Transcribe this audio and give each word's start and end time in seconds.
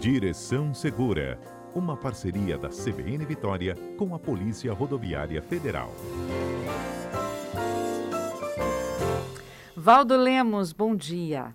Direção 0.00 0.72
Segura, 0.72 1.40
uma 1.74 1.96
parceria 1.96 2.56
da 2.56 2.68
CBN 2.68 3.26
Vitória 3.26 3.74
com 3.96 4.14
a 4.14 4.18
Polícia 4.18 4.72
Rodoviária 4.72 5.42
Federal. 5.42 5.90
Valdo 9.76 10.16
Lemos, 10.16 10.72
bom 10.72 10.94
dia. 10.94 11.52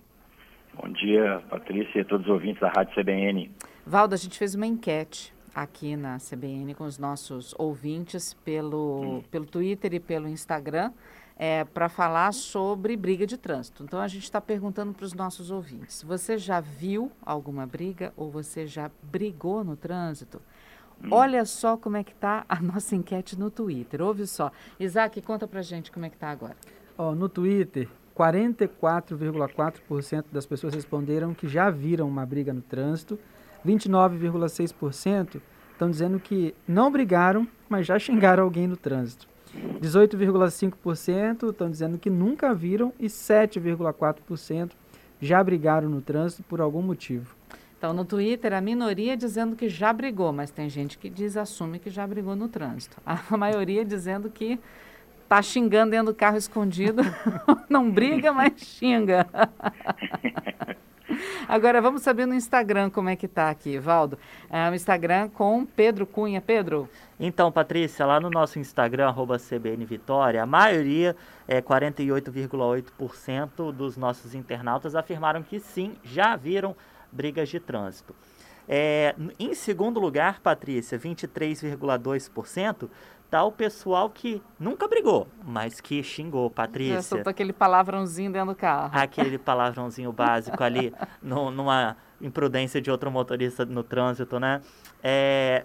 Bom 0.74 0.92
dia, 0.92 1.42
Patrícia 1.48 2.00
e 2.00 2.04
todos 2.04 2.26
os 2.26 2.32
ouvintes 2.32 2.60
da 2.60 2.68
Rádio 2.68 2.94
CBN. 2.94 3.50
Valdo, 3.86 4.14
a 4.14 4.18
gente 4.18 4.36
fez 4.36 4.54
uma 4.54 4.66
enquete 4.66 5.32
aqui 5.54 5.96
na 5.96 6.18
CBN 6.18 6.74
com 6.74 6.84
os 6.84 6.98
nossos 6.98 7.54
ouvintes 7.58 8.34
pelo, 8.34 9.24
pelo 9.30 9.46
Twitter 9.46 9.94
e 9.94 10.00
pelo 10.00 10.28
Instagram 10.28 10.92
é, 11.36 11.64
para 11.64 11.88
falar 11.88 12.32
sobre 12.32 12.96
briga 12.96 13.26
de 13.26 13.36
trânsito. 13.36 13.82
Então 13.82 14.00
a 14.00 14.08
gente 14.08 14.24
está 14.24 14.40
perguntando 14.40 14.92
para 14.92 15.04
os 15.04 15.12
nossos 15.12 15.50
ouvintes: 15.50 16.02
você 16.02 16.38
já 16.38 16.60
viu 16.60 17.10
alguma 17.24 17.66
briga 17.66 18.12
ou 18.16 18.30
você 18.30 18.66
já 18.66 18.90
brigou 19.02 19.64
no 19.64 19.76
trânsito? 19.76 20.40
Hum. 21.02 21.08
Olha 21.10 21.44
só 21.44 21.76
como 21.76 21.96
é 21.96 22.04
que 22.04 22.12
está 22.12 22.44
a 22.48 22.60
nossa 22.60 22.94
enquete 22.94 23.36
no 23.38 23.50
Twitter. 23.50 24.00
Ouve 24.00 24.26
só. 24.26 24.52
Isaac, 24.78 25.20
conta 25.22 25.48
para 25.48 25.62
gente 25.62 25.90
como 25.90 26.06
é 26.06 26.08
que 26.08 26.16
está 26.16 26.30
agora. 26.30 26.56
Oh, 26.96 27.14
no 27.14 27.28
Twitter, 27.28 27.88
44,4% 28.16 30.26
das 30.30 30.46
pessoas 30.46 30.74
responderam 30.74 31.34
que 31.34 31.48
já 31.48 31.68
viram 31.70 32.08
uma 32.08 32.24
briga 32.24 32.52
no 32.52 32.62
trânsito. 32.62 33.18
29,6% 33.66 35.40
estão 35.72 35.90
dizendo 35.90 36.20
que 36.20 36.54
não 36.68 36.92
brigaram, 36.92 37.48
mas 37.68 37.86
já 37.86 37.98
xingaram 37.98 38.44
alguém 38.44 38.68
no 38.68 38.76
trânsito. 38.76 39.26
18,5% 39.80 41.50
estão 41.50 41.70
dizendo 41.70 41.98
que 41.98 42.10
nunca 42.10 42.54
viram 42.54 42.92
e 42.98 43.06
7,4% 43.06 44.70
já 45.20 45.42
brigaram 45.42 45.88
no 45.88 46.00
trânsito 46.00 46.42
por 46.42 46.60
algum 46.60 46.82
motivo. 46.82 47.34
Então, 47.76 47.92
no 47.92 48.04
Twitter, 48.04 48.52
a 48.54 48.60
minoria 48.60 49.16
dizendo 49.16 49.54
que 49.54 49.68
já 49.68 49.92
brigou, 49.92 50.32
mas 50.32 50.50
tem 50.50 50.70
gente 50.70 50.96
que 50.96 51.10
diz, 51.10 51.36
assume 51.36 51.78
que 51.78 51.90
já 51.90 52.06
brigou 52.06 52.34
no 52.34 52.48
trânsito. 52.48 52.96
A 53.04 53.18
maioria 53.36 53.84
dizendo 53.84 54.30
que 54.30 54.58
tá 55.28 55.42
xingando 55.42 55.90
dentro 55.90 56.06
do 56.06 56.14
carro 56.14 56.36
escondido. 56.36 57.02
Não 57.68 57.90
briga, 57.90 58.32
mas 58.32 58.52
xinga. 58.56 59.26
Agora 61.48 61.80
vamos 61.80 62.02
saber 62.02 62.26
no 62.26 62.34
Instagram 62.34 62.90
como 62.90 63.08
é 63.08 63.16
que 63.16 63.26
tá 63.28 63.48
aqui, 63.50 63.78
Valdo. 63.78 64.18
É 64.50 64.68
o 64.70 64.74
Instagram 64.74 65.28
com 65.28 65.64
Pedro 65.64 66.04
Cunha. 66.06 66.40
Pedro. 66.40 66.88
Então, 67.18 67.50
Patrícia, 67.52 68.06
lá 68.06 68.20
no 68.20 68.30
nosso 68.30 68.58
Instagram, 68.58 69.08
arroba 69.08 69.38
CBN 69.38 69.84
Vitória, 69.84 70.42
a 70.42 70.46
maioria, 70.46 71.14
é 71.46 71.62
48,8% 71.62 73.72
dos 73.72 73.96
nossos 73.96 74.34
internautas 74.34 74.94
afirmaram 74.94 75.42
que 75.42 75.58
sim, 75.60 75.94
já 76.02 76.36
viram 76.36 76.76
brigas 77.12 77.48
de 77.48 77.58
trânsito. 77.60 78.14
É, 78.68 79.14
em 79.38 79.54
segundo 79.54 80.00
lugar, 80.00 80.40
Patrícia, 80.40 80.98
23,2% 80.98 82.88
tá 83.34 83.42
o 83.42 83.50
pessoal 83.50 84.08
que 84.08 84.40
nunca 84.60 84.86
brigou, 84.86 85.26
mas 85.44 85.80
que 85.80 86.04
xingou, 86.04 86.48
Patrícia. 86.48 87.02
Soltou 87.02 87.32
aquele 87.32 87.52
palavrãozinho 87.52 88.30
dentro 88.30 88.50
do 88.50 88.54
carro. 88.54 88.90
Aquele 88.92 89.38
palavrãozinho 89.38 90.12
básico 90.12 90.62
ali, 90.62 90.94
no, 91.20 91.50
numa 91.50 91.96
imprudência 92.20 92.80
de 92.80 92.92
outro 92.92 93.10
motorista 93.10 93.64
no 93.64 93.82
trânsito, 93.82 94.38
né? 94.38 94.60
É, 95.02 95.64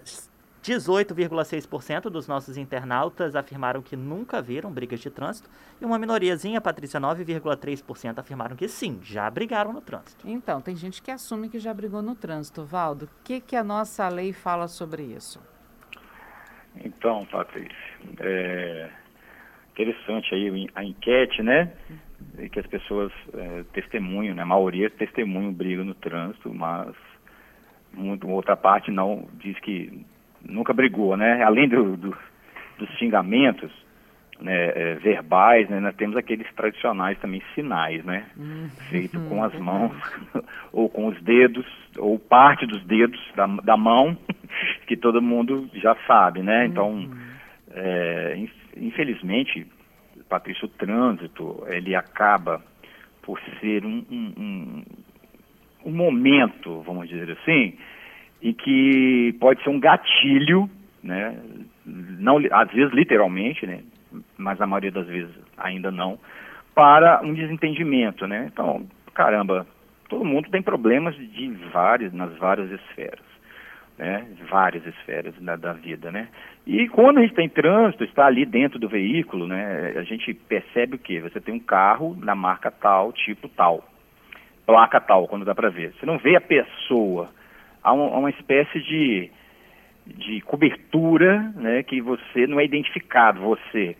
18,6% 0.63 2.09
dos 2.09 2.27
nossos 2.27 2.57
internautas 2.57 3.35
afirmaram 3.35 3.83
que 3.83 3.95
nunca 3.95 4.41
viram 4.41 4.71
brigas 4.71 4.99
de 4.99 5.11
trânsito 5.11 5.47
e 5.79 5.85
uma 5.85 5.99
minoriazinha, 5.99 6.59
Patrícia, 6.59 6.99
9,3% 6.99 8.17
afirmaram 8.17 8.55
que 8.55 8.67
sim, 8.67 8.99
já 9.03 9.29
brigaram 9.29 9.71
no 9.71 9.79
trânsito. 9.79 10.27
Então, 10.27 10.59
tem 10.59 10.75
gente 10.75 11.03
que 11.03 11.11
assume 11.11 11.47
que 11.47 11.59
já 11.59 11.71
brigou 11.71 12.01
no 12.01 12.15
trânsito. 12.15 12.65
Valdo, 12.65 13.05
o 13.05 13.09
que, 13.23 13.39
que 13.39 13.55
a 13.55 13.63
nossa 13.63 14.09
lei 14.09 14.33
fala 14.33 14.67
sobre 14.67 15.03
isso? 15.03 15.39
Então, 16.83 17.25
Patrícia, 17.25 17.75
é 18.19 18.89
interessante 19.71 20.33
aí 20.33 20.69
a 20.75 20.83
enquete, 20.83 21.41
né? 21.41 21.71
Que 22.51 22.59
as 22.59 22.67
pessoas 22.67 23.11
é, 23.33 23.63
testemunham, 23.73 24.35
né? 24.35 24.43
A 24.43 24.45
maioria 24.45 24.89
testemunham 24.89 25.53
briga 25.53 25.83
no 25.83 25.93
trânsito, 25.93 26.53
mas 26.53 26.93
muito, 27.93 28.27
outra 28.27 28.55
parte 28.55 28.91
não 28.91 29.27
diz 29.33 29.57
que 29.59 30.05
nunca 30.41 30.73
brigou, 30.73 31.17
né? 31.17 31.43
Além 31.43 31.67
do, 31.67 31.97
do 31.97 32.17
dos 32.79 32.89
xingamentos 32.97 33.71
né, 34.41 34.71
é, 34.75 34.95
verbais, 34.95 35.69
né? 35.69 35.79
Nós 35.79 35.95
temos 35.95 36.15
aqueles 36.15 36.47
tradicionais 36.53 37.17
também 37.19 37.41
sinais, 37.53 38.03
né? 38.05 38.25
Uhum. 38.37 38.69
Feito 38.89 39.19
com 39.27 39.43
as 39.43 39.53
mãos 39.59 39.93
ou 40.71 40.89
com 40.89 41.07
os 41.07 41.21
dedos 41.21 41.65
ou 41.97 42.17
parte 42.17 42.65
dos 42.65 42.83
dedos 42.85 43.19
da, 43.35 43.47
da 43.47 43.77
mão 43.77 44.17
que 44.87 44.95
todo 44.95 45.21
mundo 45.21 45.69
já 45.73 45.95
sabe, 46.07 46.41
né? 46.41 46.65
Então, 46.65 46.91
uhum. 46.91 47.17
é, 47.71 48.45
infelizmente, 48.77 49.67
Patrícia, 50.29 50.65
o 50.65 50.69
trânsito, 50.69 51.63
ele 51.67 51.95
acaba 51.95 52.61
por 53.23 53.39
ser 53.59 53.83
um, 53.85 54.05
um, 54.09 54.33
um, 54.37 54.83
um 55.85 55.91
momento, 55.91 56.81
vamos 56.81 57.09
dizer 57.09 57.31
assim, 57.31 57.75
em 58.41 58.53
que 58.53 59.35
pode 59.39 59.61
ser 59.63 59.69
um 59.69 59.79
gatilho, 59.79 60.69
né? 61.03 61.37
Não, 61.85 62.37
às 62.51 62.71
vezes 62.71 62.93
literalmente, 62.93 63.65
né? 63.65 63.81
Mas 64.39 64.59
a 64.59 64.65
maioria 64.65 64.91
das 64.91 65.05
vezes 65.05 65.35
ainda 65.57 65.91
não, 65.91 66.17
para 66.73 67.21
um 67.21 67.33
desentendimento, 67.33 68.25
né? 68.25 68.49
Então, 68.51 68.87
caramba, 69.13 69.67
todo 70.07 70.25
mundo 70.25 70.49
tem 70.49 70.61
problemas 70.61 71.15
de 71.15 71.49
várias, 71.71 72.11
nas 72.13 72.35
várias 72.37 72.71
esferas 72.71 73.29
né, 73.99 74.25
várias 74.49 74.85
esferas 74.87 75.35
da, 75.41 75.57
da, 75.57 75.73
vida, 75.73 76.09
né? 76.09 76.29
E 76.65 76.87
quando 76.87 77.17
a 77.17 77.21
gente 77.21 77.35
tem 77.35 77.49
trânsito, 77.49 78.05
está 78.05 78.25
ali 78.25 78.45
dentro 78.45 78.79
do 78.79 78.87
veículo, 78.87 79.45
né, 79.45 79.93
a 79.97 80.03
gente 80.03 80.33
percebe 80.33 80.95
o 80.95 80.99
quê? 80.99 81.19
Você 81.19 81.41
tem 81.41 81.53
um 81.53 81.59
carro 81.59 82.15
na 82.17 82.33
marca 82.33 82.71
tal, 82.71 83.11
tipo 83.11 83.49
tal, 83.49 83.83
placa 84.65 85.01
tal, 85.01 85.27
quando 85.27 85.43
dá 85.43 85.53
para 85.53 85.69
ver. 85.69 85.93
Você 85.93 86.05
não 86.05 86.17
vê 86.17 86.37
a 86.37 86.41
pessoa, 86.41 87.29
há, 87.83 87.91
um, 87.91 88.13
há 88.13 88.19
uma 88.19 88.29
espécie 88.29 88.79
de, 88.79 89.29
de 90.07 90.39
cobertura, 90.41 91.51
né, 91.55 91.83
que 91.83 92.01
você 92.01 92.47
não 92.47 92.57
é 92.57 92.63
identificado, 92.63 93.41
você, 93.41 93.97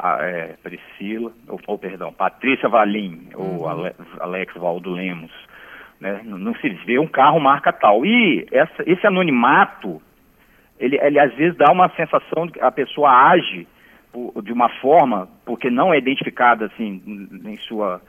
a, 0.00 0.18
é, 0.22 0.54
Priscila, 0.62 1.32
ou, 1.46 1.60
ou, 1.66 1.78
perdão, 1.78 2.12
Patrícia 2.12 2.68
Valim, 2.68 3.28
uhum. 3.34 3.58
ou 3.58 3.68
Ale, 3.68 3.92
Alex 4.18 4.54
Valdo 4.54 4.90
Lemos, 4.90 5.30
né? 6.00 6.22
Não, 6.24 6.38
não, 6.38 6.54
se 6.54 6.68
vê 6.86 6.98
um 6.98 7.06
carro 7.06 7.38
marca 7.38 7.72
tal. 7.72 8.04
E 8.04 8.46
essa, 8.50 8.82
esse 8.86 9.06
anonimato, 9.06 10.00
ele, 10.78 10.98
ele 10.98 11.18
às 11.20 11.34
vezes 11.34 11.56
dá 11.58 11.70
uma 11.70 11.90
sensação 11.90 12.46
de 12.46 12.52
que 12.52 12.60
a 12.60 12.70
pessoa 12.70 13.10
age 13.10 13.68
por, 14.10 14.42
de 14.42 14.52
uma 14.52 14.70
forma, 14.80 15.28
porque 15.44 15.68
não 15.68 15.92
é 15.92 15.98
identificada 15.98 16.66
assim 16.66 17.02
em 17.44 17.56
sua 17.58 18.00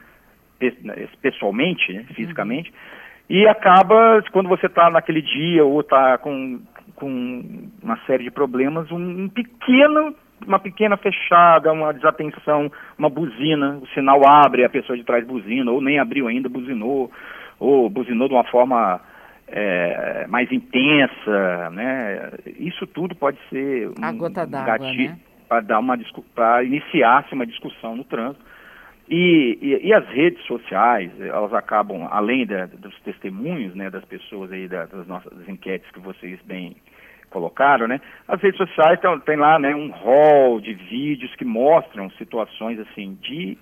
pessoalmente, 1.22 1.92
né? 1.92 2.06
fisicamente, 2.14 2.70
uhum. 2.70 3.36
e 3.36 3.48
acaba, 3.48 4.24
quando 4.32 4.48
você 4.48 4.68
está 4.68 4.90
naquele 4.92 5.22
dia 5.22 5.66
ou 5.66 5.82
está 5.82 6.20
com, 6.20 6.62
com 6.96 7.70
uma 7.82 7.98
série 8.06 8.24
de 8.24 8.32
problemas, 8.32 8.92
um, 8.92 9.24
um 9.24 9.28
pequeno 9.28 10.16
uma 10.46 10.60
pequena 10.60 10.98
fechada, 10.98 11.72
uma 11.72 11.94
desatenção, 11.94 12.72
uma 12.98 13.10
buzina, 13.10 13.80
o 13.82 13.88
sinal 13.88 14.22
abre, 14.26 14.64
a 14.64 14.70
pessoa 14.70 14.98
de 14.98 15.04
trás 15.04 15.26
buzina, 15.26 15.72
ou 15.72 15.82
nem 15.82 16.00
abriu 16.00 16.28
ainda, 16.28 16.50
buzinou, 16.50 17.12
ou 17.60 17.90
buzinou 17.90 18.28
de 18.28 18.34
uma 18.34 18.44
forma 18.46 19.02
é, 19.48 20.26
mais 20.28 20.52
intensa, 20.52 21.70
né? 21.72 22.32
Isso 22.58 22.88
tudo 22.88 23.16
pode 23.16 23.38
ser 23.50 23.90
um, 23.90 23.94
a 24.04 24.12
gota 24.12 24.46
gatilho 24.46 25.10
né? 25.10 25.20
para 25.48 25.62
dar 25.62 25.80
uma 25.80 25.98
para 26.34 26.64
iniciar-se 26.64 27.34
uma 27.34 27.46
discussão 27.46 27.96
no 27.96 28.04
trânsito. 28.04 28.44
E, 29.10 29.58
e, 29.62 29.88
e, 29.88 29.94
as 29.94 30.08
redes 30.08 30.42
sociais, 30.46 31.12
elas 31.20 31.54
acabam, 31.54 32.08
além 32.10 32.46
da, 32.46 32.66
dos 32.66 32.98
testemunhos 33.02 33.76
né, 33.76 33.90
das 33.90 34.06
pessoas 34.06 34.50
aí, 34.54 34.70
das 34.70 35.06
nossas 35.06 35.38
das 35.38 35.50
enquetes 35.50 35.92
que 35.92 36.00
vocês 36.00 36.40
bem 36.46 36.78
colocaram, 37.32 37.88
né? 37.88 38.00
As 38.28 38.40
redes 38.40 38.58
sociais 38.58 39.00
tem, 39.00 39.20
tem 39.22 39.38
lá 39.38 39.58
né, 39.58 39.74
um 39.74 39.90
rol 39.90 40.62
de 40.62 40.74
vídeos 40.74 41.34
que 41.36 41.46
mostram 41.46 42.12
situações 42.12 42.80
assim 42.80 43.18
de 43.22 43.58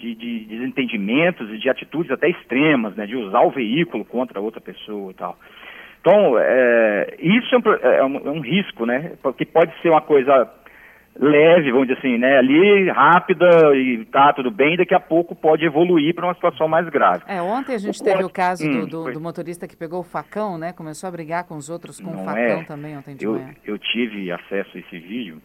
de, 0.00 0.14
de, 0.14 0.44
desentendimentos 0.46 1.50
e 1.50 1.58
de 1.58 1.68
atitudes 1.68 2.10
até 2.10 2.28
extremas, 2.28 2.96
né, 2.96 3.06
de 3.06 3.14
usar 3.16 3.42
o 3.42 3.50
veículo 3.50 4.02
contra 4.04 4.40
outra 4.40 4.60
pessoa 4.60 5.10
e 5.10 5.14
tal. 5.14 5.36
Então, 6.00 6.38
é, 6.38 7.16
isso 7.20 7.54
é 7.54 7.58
um, 7.58 7.72
é, 7.74 8.04
um, 8.04 8.16
é 8.16 8.30
um, 8.30 8.40
risco, 8.40 8.86
né, 8.86 9.12
porque 9.22 9.44
pode 9.44 9.70
ser 9.82 9.90
uma 9.90 10.00
coisa 10.00 10.50
leve, 11.18 11.70
vamos 11.72 11.88
dizer 11.88 11.98
assim, 11.98 12.18
né, 12.18 12.38
ali 12.38 12.88
rápida 12.90 13.74
e 13.74 14.04
tá 14.06 14.32
tudo 14.32 14.50
bem, 14.50 14.76
daqui 14.76 14.94
a 14.94 15.00
pouco 15.00 15.34
pode 15.34 15.64
evoluir 15.64 16.14
para 16.14 16.26
uma 16.26 16.34
situação 16.34 16.68
mais 16.68 16.88
grave. 16.88 17.24
É, 17.26 17.42
ontem 17.42 17.74
a 17.74 17.78
gente 17.78 18.00
o 18.00 18.04
teve 18.04 18.24
o 18.24 18.30
caso 18.30 18.66
hum, 18.66 18.86
do, 18.86 19.04
do, 19.04 19.12
do, 19.12 19.20
motorista 19.20 19.66
que 19.66 19.76
pegou 19.76 20.00
o 20.00 20.04
facão, 20.04 20.56
né, 20.56 20.72
começou 20.72 21.08
a 21.08 21.10
brigar 21.10 21.46
com 21.46 21.56
os 21.56 21.68
outros 21.68 22.00
com 22.00 22.10
o 22.10 22.24
facão 22.24 22.60
é. 22.60 22.64
também 22.64 22.96
ontem 22.96 23.16
de 23.16 23.24
eu, 23.24 23.32
manhã. 23.32 23.54
Eu 23.64 23.78
tive 23.78 24.30
acesso 24.30 24.70
a 24.76 24.80
esse 24.80 24.98
vídeo 24.98 25.42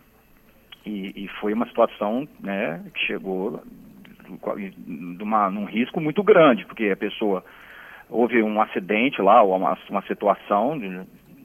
e, 0.85 1.25
e 1.25 1.27
foi 1.39 1.53
uma 1.53 1.65
situação, 1.67 2.27
né, 2.39 2.81
que 2.93 2.99
chegou 3.07 3.61
de 4.25 5.23
uma, 5.23 5.49
num 5.49 5.65
risco 5.65 5.99
muito 5.99 6.23
grande, 6.23 6.65
porque 6.65 6.89
a 6.89 6.97
pessoa 6.97 7.43
houve 8.09 8.41
um 8.41 8.61
acidente 8.61 9.21
lá, 9.21 9.43
uma, 9.43 9.77
uma 9.89 10.01
situação 10.03 10.77
de, 10.77 11.01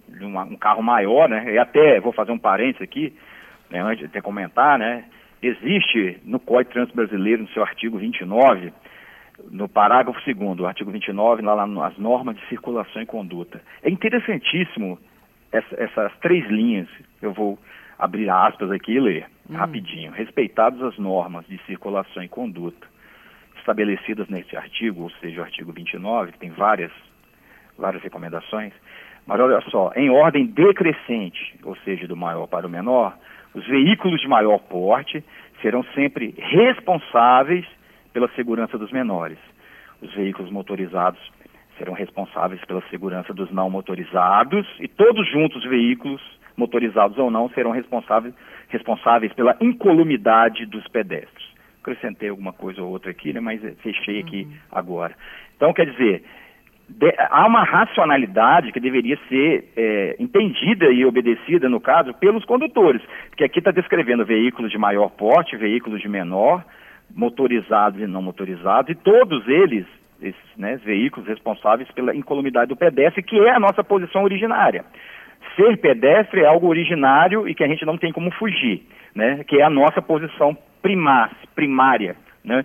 de 0.09 0.25
uma, 0.25 0.45
um 0.45 0.57
carro 0.57 0.83
maior, 0.83 1.29
né? 1.29 1.53
E 1.53 1.59
até, 1.59 2.01
vou 2.01 2.13
fazer 2.13 2.33
um 2.33 2.39
parênteses 2.39 2.83
aqui, 2.83 3.15
né, 3.71 3.81
antes 3.81 4.11
de 4.11 4.21
comentar, 4.21 4.79
né? 4.79 5.05
Existe 5.43 6.21
no 6.25 6.39
Código 6.39 6.69
de 6.69 6.75
Trânsito 6.75 6.97
Brasileiro, 6.97 7.43
no 7.43 7.49
seu 7.49 7.63
artigo 7.63 7.99
29, 7.99 8.73
no 9.51 9.69
parágrafo 9.69 10.21
2 10.23 10.61
artigo 10.65 10.91
29, 10.91 11.43
lá, 11.43 11.55
lá 11.55 11.67
nas 11.67 11.97
normas 11.97 12.37
de 12.37 12.47
circulação 12.49 13.01
e 13.01 13.07
conduta. 13.07 13.63
É 13.83 13.89
interessantíssimo 13.89 14.99
essa, 15.51 15.75
essas 15.83 16.13
três 16.19 16.47
linhas, 16.49 16.89
eu 17.23 17.33
vou 17.33 17.59
abrir 17.99 18.29
aspas 18.29 18.71
aqui 18.71 18.93
e 18.93 19.01
ler 19.01 19.27
hum. 19.49 19.57
rapidinho. 19.57 20.13
Respeitadas 20.13 20.83
as 20.83 20.99
normas 20.99 21.47
de 21.47 21.59
circulação 21.65 22.23
e 22.23 22.29
conduta 22.29 22.87
estabelecidas 23.59 24.29
nesse 24.29 24.57
artigo, 24.57 25.03
ou 25.03 25.11
seja, 25.21 25.41
o 25.41 25.45
artigo 25.45 25.73
29, 25.73 26.33
que 26.33 26.39
tem 26.39 26.51
várias, 26.51 26.93
várias 27.79 28.03
recomendações, 28.03 28.73
mas 29.27 29.39
olha 29.39 29.61
só, 29.71 29.93
em 29.95 30.11
ordem 30.11 30.47
decrescente, 30.47 31.57
ou 31.63 31.77
seja, 31.77 32.09
do 32.09 32.17
maior 32.17 32.47
para 32.47 32.67
o 32.67 32.71
menor, 32.71 33.17
os 33.55 33.67
veículos 33.67 34.21
de 34.21 34.29
maior 34.29 34.59
porte 34.59 35.25
serão 35.61 35.83
sempre 35.95 36.35
responsáveis 36.39 37.67
pela 38.13 38.29
segurança 38.31 38.79
dos 38.79 38.91
menores. 38.93 39.39
Os 40.01 40.13
veículos 40.15 40.51
motorizados 40.51 41.21
serão 41.77 41.95
responsáveis 41.95 42.63
pela 42.65 42.83
segurança 42.91 43.33
dos 43.33 43.51
não 43.51 43.71
motorizados 43.71 44.67
e 44.79 44.89
todos 44.89 45.27
juntos 45.31 45.65
os 45.65 45.71
veículos 45.71 46.21
motorizados 46.57 47.17
ou 47.19 47.31
não 47.31 47.49
serão 47.51 47.71
responsáveis, 47.71 48.35
responsáveis 48.69 49.33
pela 49.33 49.57
incolumidade 49.61 50.67
dos 50.67 50.87
pedestres. 50.89 51.49
Acrescentei 51.81 52.29
alguma 52.29 52.53
coisa 52.53 52.83
ou 52.83 52.91
outra 52.91 53.11
aqui, 53.11 53.33
né, 53.33 53.41
mas 53.41 53.61
fechei 53.79 54.21
aqui 54.21 54.43
uhum. 54.43 54.53
agora. 54.71 55.15
Então, 55.57 55.73
quer 55.73 55.87
dizer, 55.91 56.23
de, 56.91 57.15
há 57.31 57.47
uma 57.47 57.63
racionalidade 57.63 58.73
que 58.73 58.81
deveria 58.81 59.17
ser 59.29 59.65
é, 59.77 60.17
entendida 60.19 60.91
e 60.91 61.05
obedecida, 61.05 61.69
no 61.69 61.81
caso, 61.81 62.13
pelos 62.15 62.45
condutores, 62.45 63.01
porque 63.29 63.45
aqui 63.45 63.61
está 63.61 63.71
descrevendo 63.71 64.25
veículos 64.25 64.73
de 64.73 64.79
maior 64.79 65.09
porte, 65.11 65.57
veículos 65.57 66.01
de 66.01 66.09
menor, 66.09 66.65
motorizados 67.15 68.01
e 68.01 68.07
não 68.07 68.21
motorizados, 68.21 68.91
e 68.91 68.95
todos 68.95 69.47
eles, 69.47 69.87
esses 70.21 70.57
né, 70.57 70.81
veículos 70.85 71.29
responsáveis 71.29 71.91
pela 71.93 72.15
incolumidade 72.15 72.69
do 72.69 72.77
pedestre, 72.77 73.23
que 73.23 73.39
é 73.39 73.55
a 73.55 73.61
nossa 73.61 73.85
posição 73.85 74.25
originária. 74.25 74.85
Ser 75.55 75.77
pedestre 75.79 76.41
é 76.41 76.47
algo 76.47 76.67
originário 76.67 77.49
e 77.49 77.55
que 77.55 77.65
a 77.65 77.69
gente 77.69 77.85
não 77.85 77.97
tem 77.97 78.13
como 78.13 78.31
fugir, 78.33 78.83
né, 79.15 79.45
que 79.45 79.61
é 79.61 79.63
a 79.63 79.71
nossa 79.71 80.03
posição 80.03 80.57
primar, 80.83 81.31
primária. 81.55 82.17
Né? 82.45 82.65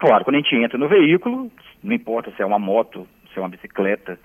Claro, 0.00 0.24
quando 0.24 0.36
a 0.36 0.40
gente 0.40 0.56
entra 0.56 0.78
no 0.78 0.88
veículo, 0.88 1.50
não 1.82 1.92
importa 1.94 2.30
se 2.32 2.42
é 2.42 2.46
uma 2.46 2.58
moto, 2.58 3.06
se 3.32 3.38
é 3.38 3.42
uma 3.42 3.48
bicicleta, 3.48 4.18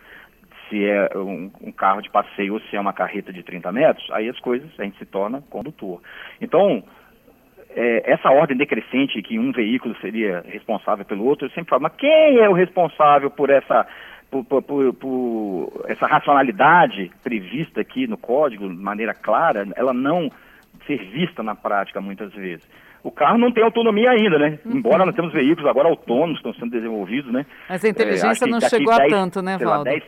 se 0.70 0.86
é 0.86 1.10
um, 1.16 1.52
um, 1.62 1.72
carro 1.72 2.02
de 2.02 2.10
passeio 2.10 2.54
ou 2.54 2.60
se 2.62 2.76
é 2.76 2.80
uma 2.80 2.94
carreta 2.94 3.32
de 3.32 3.44
30 3.44 3.72
metros, 3.72 4.10
aí 4.12 4.30
as 4.30 4.40
coisas, 4.40 4.70
a 4.78 4.84
gente 4.84 4.98
se 4.98 5.06
torna 5.06 5.42
condutor. 5.50 6.02
Então, 6.42 6.84
é, 7.70 8.12
essa 8.12 8.30
ordem 8.30 8.58
decrescente 8.58 9.22
que 9.22 9.40
um 9.40 9.52
veículo 9.52 9.96
seria 10.02 10.44
responsável 10.48 11.06
pelo 11.06 11.26
outro, 11.26 11.46
eu 11.46 11.52
sempre 11.52 11.70
falo, 11.70 11.84
mas 11.84 11.96
quem 11.96 12.40
é 12.40 12.50
o 12.50 12.54
responsável 12.54 13.30
por 13.30 13.50
essa, 13.50 13.88
por, 14.30 14.44
por, 14.44 14.62
por, 14.64 14.94
por 14.94 15.86
essa 15.88 16.06
racionalidade 16.06 17.12
prevista 17.24 17.82
aqui 17.82 18.08
no 18.08 18.18
código, 18.18 18.68
de 18.68 18.76
maneira 18.76 19.14
clara, 19.14 19.68
ela 19.76 19.94
não 19.94 20.32
ser 20.86 20.98
vista 21.06 21.44
na 21.44 21.56
prática 21.56 22.02
muitas 22.02 22.34
vezes. 22.34 22.68
O 23.08 23.12
carro 23.12 23.38
não 23.38 23.54
tem 23.54 23.64
autonomia 23.64 24.12
ainda, 24.12 24.38
né? 24.38 24.60
Uhum. 24.66 24.80
Embora 24.80 25.06
nós 25.06 25.16
temos 25.16 25.32
veículos 25.32 25.66
agora 25.66 25.88
autônomos 25.88 26.42
que 26.42 26.50
estão 26.50 26.54
sendo 26.60 26.72
desenvolvidos, 26.72 27.32
né? 27.32 27.46
Mas 27.70 27.86
a 27.86 27.88
inteligência 27.88 28.44
é, 28.44 28.48
não 28.50 28.60
chegou 28.60 28.94
10, 28.98 29.00
a 29.14 29.16
tanto, 29.16 29.42
né, 29.42 29.58
Valdo? 29.58 29.86
10, 29.86 30.04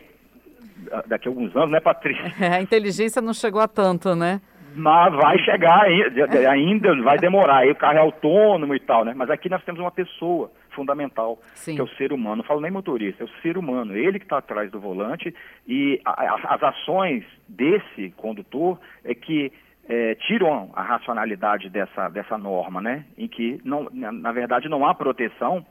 daqui 1.06 1.26
a 1.26 1.30
alguns 1.30 1.56
anos, 1.56 1.70
né, 1.70 1.80
Patrícia? 1.80 2.30
É, 2.38 2.56
a 2.56 2.60
inteligência 2.60 3.22
não 3.22 3.32
chegou 3.32 3.62
a 3.62 3.66
tanto, 3.66 4.14
né? 4.14 4.42
Mas 4.74 5.14
vai 5.14 5.38
chegar 5.38 5.84
ainda, 5.84 6.50
ainda 6.50 7.02
vai 7.02 7.18
demorar. 7.18 7.60
Aí 7.60 7.70
o 7.70 7.74
carro 7.74 7.96
é 7.96 8.00
autônomo 8.00 8.74
e 8.74 8.80
tal, 8.80 9.02
né? 9.02 9.14
Mas 9.16 9.30
aqui 9.30 9.48
nós 9.48 9.64
temos 9.64 9.80
uma 9.80 9.90
pessoa 9.90 10.50
fundamental, 10.72 11.38
Sim. 11.54 11.76
que 11.76 11.80
é 11.80 11.84
o 11.84 11.88
ser 11.96 12.12
humano. 12.12 12.36
Não 12.36 12.44
falo 12.44 12.60
nem 12.60 12.70
motorista, 12.70 13.24
é 13.24 13.26
o 13.26 13.42
ser 13.42 13.56
humano. 13.56 13.96
Ele 13.96 14.18
que 14.18 14.26
está 14.26 14.36
atrás 14.36 14.70
do 14.70 14.78
volante 14.78 15.34
e 15.66 15.98
a, 16.04 16.10
a, 16.10 16.54
as 16.54 16.62
ações 16.62 17.24
desse 17.48 18.10
condutor 18.18 18.78
é 19.02 19.14
que 19.14 19.50
é, 19.90 20.14
tiram 20.14 20.70
a 20.72 20.82
racionalidade 20.82 21.68
dessa, 21.68 22.08
dessa 22.08 22.38
norma, 22.38 22.80
né? 22.80 23.04
Em 23.18 23.26
que, 23.26 23.60
não, 23.64 23.88
na, 23.92 24.30
verdade, 24.30 24.68
não 24.68 24.86
há 24.86 24.94
proteção 24.94 25.66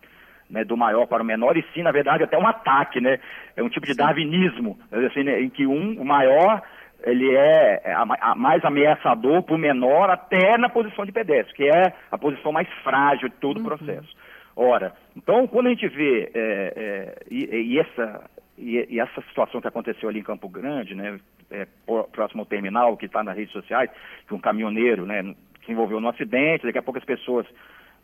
né, 0.49 0.65
do 0.65 0.75
maior 0.75 1.07
para 1.07 1.23
o 1.23 1.25
menor, 1.25 1.55
e 1.55 1.63
sim, 1.73 1.81
na 1.83 1.91
verdade, 1.91 2.23
até 2.23 2.37
um 2.37 2.45
ataque, 2.45 2.99
né? 2.99 3.17
É 3.55 3.63
um 3.63 3.69
tipo 3.69 3.85
de 3.85 3.93
sim. 3.93 3.97
darwinismo, 3.97 4.77
assim, 4.91 5.23
né, 5.23 5.41
em 5.41 5.49
que 5.49 5.65
um, 5.65 6.01
o 6.01 6.03
maior 6.03 6.61
ele 7.05 7.33
é, 7.33 7.81
é 7.81 7.93
a, 7.93 8.05
a 8.19 8.35
mais 8.35 8.63
ameaçador 8.65 9.41
para 9.41 9.55
o 9.55 9.57
menor 9.57 10.09
até 10.09 10.57
na 10.57 10.67
posição 10.67 11.05
de 11.05 11.13
pedestre, 11.13 11.55
que 11.55 11.63
é 11.63 11.93
a 12.11 12.17
posição 12.17 12.51
mais 12.51 12.67
frágil 12.83 13.29
de 13.29 13.35
todo 13.35 13.55
uhum. 13.55 13.63
o 13.63 13.67
processo. 13.67 14.13
Ora, 14.53 14.93
então 15.15 15.47
quando 15.47 15.67
a 15.67 15.69
gente 15.69 15.87
vê 15.87 16.29
é, 16.33 16.73
é, 16.75 17.15
e, 17.31 17.73
e, 17.73 17.79
essa, 17.79 18.29
e, 18.57 18.85
e, 18.89 18.99
essa 18.99 19.21
situação 19.29 19.61
que 19.61 19.67
aconteceu 19.69 20.09
ali 20.09 20.19
em 20.19 20.23
Campo 20.23 20.49
Grande, 20.49 20.93
né, 20.93 21.17
é, 21.51 21.67
próximo 22.11 22.41
ao 22.41 22.45
terminal, 22.45 22.97
que 22.97 23.05
está 23.05 23.23
nas 23.23 23.35
redes 23.35 23.51
sociais, 23.51 23.89
que 24.27 24.33
um 24.33 24.39
caminhoneiro 24.39 25.05
né, 25.05 25.35
se 25.65 25.71
envolveu 25.71 25.99
num 25.99 26.09
acidente, 26.09 26.65
daqui 26.65 26.77
a 26.77 26.83
pouco 26.83 26.99
as 26.99 27.05
pessoas 27.05 27.45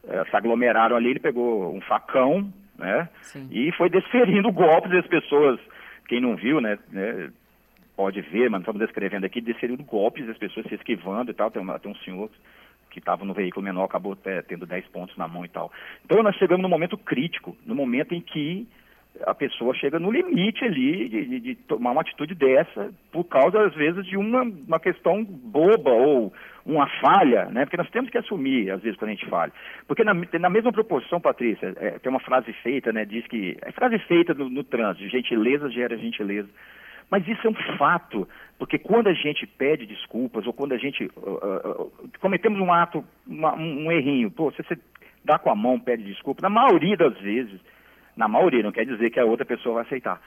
é, 0.08 0.24
se 0.26 0.36
aglomeraram 0.36 0.96
ali, 0.96 1.10
ele 1.10 1.20
pegou 1.20 1.74
um 1.76 1.82
facão 1.82 2.52
né, 2.78 3.10
e 3.50 3.72
foi 3.74 3.90
desferindo 3.90 4.52
golpes 4.54 4.92
e 4.92 4.98
as 4.98 5.08
pessoas, 5.08 5.60
quem 6.08 6.22
não 6.22 6.36
viu, 6.36 6.60
né, 6.60 6.78
né 6.92 7.30
pode 7.96 8.22
ver, 8.22 8.50
mas 8.50 8.62
estamos 8.62 8.82
descrevendo 8.82 9.26
aqui, 9.26 9.40
desferindo 9.40 9.84
golpes, 9.84 10.28
as 10.28 10.38
pessoas 10.38 10.66
se 10.68 10.76
esquivando 10.76 11.32
e 11.32 11.34
tal. 11.34 11.50
Tem, 11.50 11.62
uma, 11.62 11.80
tem 11.80 11.92
um 11.92 11.96
senhor 11.96 12.30
que 12.90 13.00
estava 13.00 13.26
no 13.26 13.34
veículo 13.34 13.64
menor, 13.64 13.86
acabou 13.86 14.18
é, 14.26 14.42
tendo 14.42 14.66
10 14.66 14.88
pontos 14.88 15.16
na 15.18 15.28
mão 15.28 15.46
e 15.46 15.50
tal. 15.50 15.72
Então 16.04 16.22
nós 16.22 16.36
chegamos 16.36 16.62
no 16.62 16.70
momento 16.70 16.98
crítico, 16.98 17.56
no 17.66 17.76
momento 17.76 18.14
em 18.14 18.22
que 18.22 18.68
a 19.24 19.34
pessoa 19.34 19.74
chega 19.76 20.00
no 20.00 20.12
limite 20.12 20.64
ali 20.64 21.10
de, 21.10 21.26
de, 21.26 21.40
de, 21.40 21.56
tomar 21.56 21.92
uma 21.92 22.02
atitude 22.02 22.36
dessa 22.36 22.94
por 23.12 23.24
causa, 23.26 23.66
às 23.66 23.74
vezes, 23.74 24.06
de 24.06 24.18
uma, 24.18 24.42
uma 24.42 24.80
questão 24.80 25.24
boba 25.24 25.92
ou 25.92 26.34
uma 26.66 26.88
falha, 27.00 27.46
né? 27.46 27.66
Porque 27.66 27.78
nós 27.78 27.90
temos 27.90 28.10
que 28.10 28.18
assumir, 28.18 28.72
às 28.72 28.82
vezes, 28.82 28.98
quando 28.98 29.12
a 29.12 29.14
gente 29.14 29.30
falha. 29.30 29.54
Porque 29.88 30.04
na, 30.04 30.14
na 30.14 30.50
mesma 30.50 30.72
proporção, 30.72 31.22
Patrícia, 31.22 31.74
é, 31.78 32.00
tem 32.00 32.10
uma 32.10 32.20
frase 32.20 32.52
feita, 32.64 32.92
né? 32.92 33.06
Diz 33.06 33.26
que... 33.28 33.58
É 33.62 33.72
frase 33.72 34.00
feita 34.00 34.34
no, 34.34 34.50
no 34.50 34.64
trânsito, 34.64 35.08
gentileza 35.10 35.70
gera 35.70 35.98
gentileza. 35.98 36.50
Mas 37.10 37.28
isso 37.28 37.46
é 37.46 37.50
um 37.50 37.78
fato, 37.78 38.28
porque 38.58 38.80
quando 38.80 39.08
a 39.08 39.14
gente 39.14 39.46
pede 39.46 39.86
desculpas 39.86 40.48
ou 40.48 40.54
quando 40.54 40.74
a 40.74 40.78
gente 40.78 41.06
uh, 41.16 41.84
uh, 41.84 41.92
cometemos 42.20 42.60
um 42.60 42.74
ato, 42.74 43.06
uma, 43.28 43.54
um, 43.54 43.86
um 43.86 43.92
errinho, 43.92 44.32
pô, 44.32 44.52
você, 44.52 44.64
você 44.64 44.76
dá 45.24 45.38
com 45.38 45.52
a 45.52 45.56
mão, 45.56 45.80
pede 45.80 46.04
desculpa, 46.04 46.42
na 46.42 46.50
maioria 46.50 46.98
das 46.98 47.16
vezes, 47.20 47.60
na 48.16 48.28
maioria, 48.28 48.64
não 48.64 48.72
quer 48.72 48.86
dizer 48.86 49.10
que 49.10 49.20
a 49.20 49.26
outra 49.26 49.46
pessoa 49.46 49.76
vai 49.76 49.84
aceitar. 49.84 50.22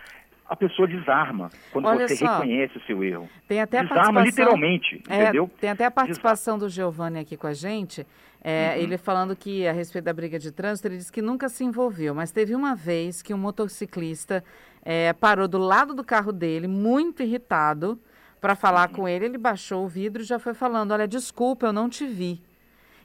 A 0.49 0.57
pessoa 0.57 0.89
desarma 0.89 1.51
quando 1.71 1.87
Olha 1.87 2.09
você 2.09 2.17
só, 2.17 2.39
reconhece 2.39 2.79
o 2.79 2.81
seu 2.83 3.05
erro. 3.05 3.29
Tem 3.47 3.61
até 3.61 3.83
desarma 3.83 4.23
literalmente, 4.23 5.03
é, 5.09 5.25
entendeu? 5.25 5.51
Tem 5.61 5.69
até 5.69 5.85
a 5.85 5.91
participação 5.91 6.59
do 6.59 6.69
Giovanni 6.69 7.19
aqui 7.19 7.37
com 7.37 7.47
a 7.47 7.53
gente. 7.53 8.07
É, 8.43 8.75
uhum. 8.75 8.83
Ele 8.83 8.97
falando 8.97 9.37
que, 9.37 9.67
a 9.67 9.73
respeito 9.73 10.07
da 10.07 10.13
briga 10.13 10.39
de 10.39 10.51
trânsito, 10.51 10.89
ele 10.89 10.97
disse 10.97 11.13
que 11.13 11.21
nunca 11.21 11.49
se 11.49 11.65
envolveu, 11.65 12.15
mas 12.15 12.31
teve 12.31 12.55
uma 12.55 12.75
vez 12.75 13.21
que 13.21 13.35
um 13.35 13.39
motociclista 13.39 14.43
é, 14.83 15.13
parou 15.13 15.49
do 15.49 15.59
lado 15.59 15.93
do 15.93 16.05
carro 16.05 16.33
dele, 16.33 16.67
muito 16.67 17.23
irritado, 17.23 18.01
para 18.41 18.55
falar 18.55 18.89
uhum. 18.89 18.95
com 18.95 19.09
ele. 19.09 19.27
Ele 19.27 19.39
baixou 19.39 19.85
o 19.85 19.89
vidro 19.89 20.23
e 20.23 20.25
já 20.25 20.39
foi 20.39 20.55
falando: 20.55 20.93
Olha, 20.93 21.07
desculpa, 21.07 21.67
eu 21.67 21.73
não 21.73 21.89
te 21.89 22.07
vi. 22.07 22.41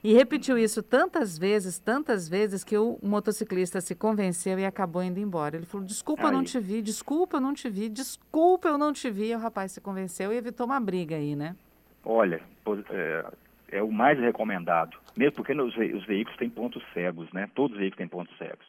E 0.04 0.12
repetiu 0.12 0.58
isso 0.58 0.82
tantas 0.82 1.38
vezes, 1.38 1.78
tantas 1.78 2.28
vezes, 2.28 2.62
que 2.62 2.76
o 2.76 2.98
motociclista 3.02 3.80
se 3.80 3.94
convenceu 3.94 4.58
e 4.58 4.66
acabou 4.66 5.02
indo 5.02 5.18
embora. 5.18 5.56
Ele 5.56 5.64
falou: 5.64 5.86
Desculpa, 5.86 6.24
aí. 6.24 6.28
eu 6.28 6.32
não 6.32 6.44
te 6.44 6.60
vi, 6.60 6.82
desculpa, 6.82 7.38
eu 7.38 7.40
não 7.40 7.54
te 7.54 7.70
vi, 7.70 7.88
desculpa, 7.88 8.68
eu 8.68 8.76
não 8.76 8.92
te 8.92 9.10
vi. 9.10 9.30
E 9.30 9.34
o 9.34 9.38
rapaz 9.38 9.72
se 9.72 9.80
convenceu 9.80 10.30
e 10.30 10.36
evitou 10.36 10.66
uma 10.66 10.78
briga 10.78 11.16
aí, 11.16 11.34
né? 11.34 11.56
Olha, 12.04 12.42
é, 12.90 13.24
é 13.72 13.82
o 13.82 13.90
mais 13.90 14.18
recomendado, 14.20 14.94
mesmo 15.16 15.36
porque 15.36 15.54
os, 15.54 15.74
os 15.74 16.04
veículos 16.04 16.38
têm 16.38 16.50
pontos 16.50 16.84
cegos, 16.92 17.32
né? 17.32 17.48
Todos 17.54 17.72
os 17.72 17.78
veículos 17.78 17.96
têm 17.96 18.08
pontos 18.08 18.36
cegos. 18.36 18.66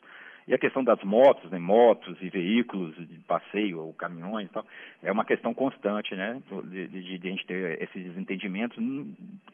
E 0.48 0.54
a 0.54 0.60
questão 0.60 0.84
das 0.84 1.02
motos, 1.04 1.50
né, 1.50 1.58
motos 1.58 2.16
e 2.22 2.30
veículos 2.30 2.96
de 2.96 3.18
passeio 3.28 3.80
ou 3.80 3.94
caminhões 3.94 4.48
e 4.48 4.54
tal, 4.54 4.64
é 5.02 5.12
uma 5.12 5.26
questão 5.26 5.56
constante, 5.56 6.14
né, 6.14 6.40
de, 6.66 6.88
de, 6.88 7.18
de 7.18 7.28
a 7.28 7.32
gente 7.32 7.48
ter 7.48 7.82
esses 7.82 8.04
desentendimentos 8.04 8.78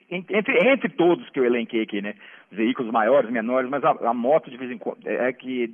entre, 0.10 0.70
entre 0.70 0.90
todos 0.90 1.30
que 1.30 1.40
eu 1.40 1.46
elenquei 1.46 1.84
aqui, 1.84 2.02
né, 2.02 2.14
veículos 2.52 2.92
maiores, 2.92 3.30
menores, 3.30 3.70
mas 3.70 3.82
a, 3.86 3.92
a 4.10 4.14
moto 4.14 4.52
de 4.52 4.58
vez 4.58 4.70
em 4.70 4.78
quando 4.78 5.08
é, 5.08 5.30
é 5.30 5.34
que, 5.34 5.74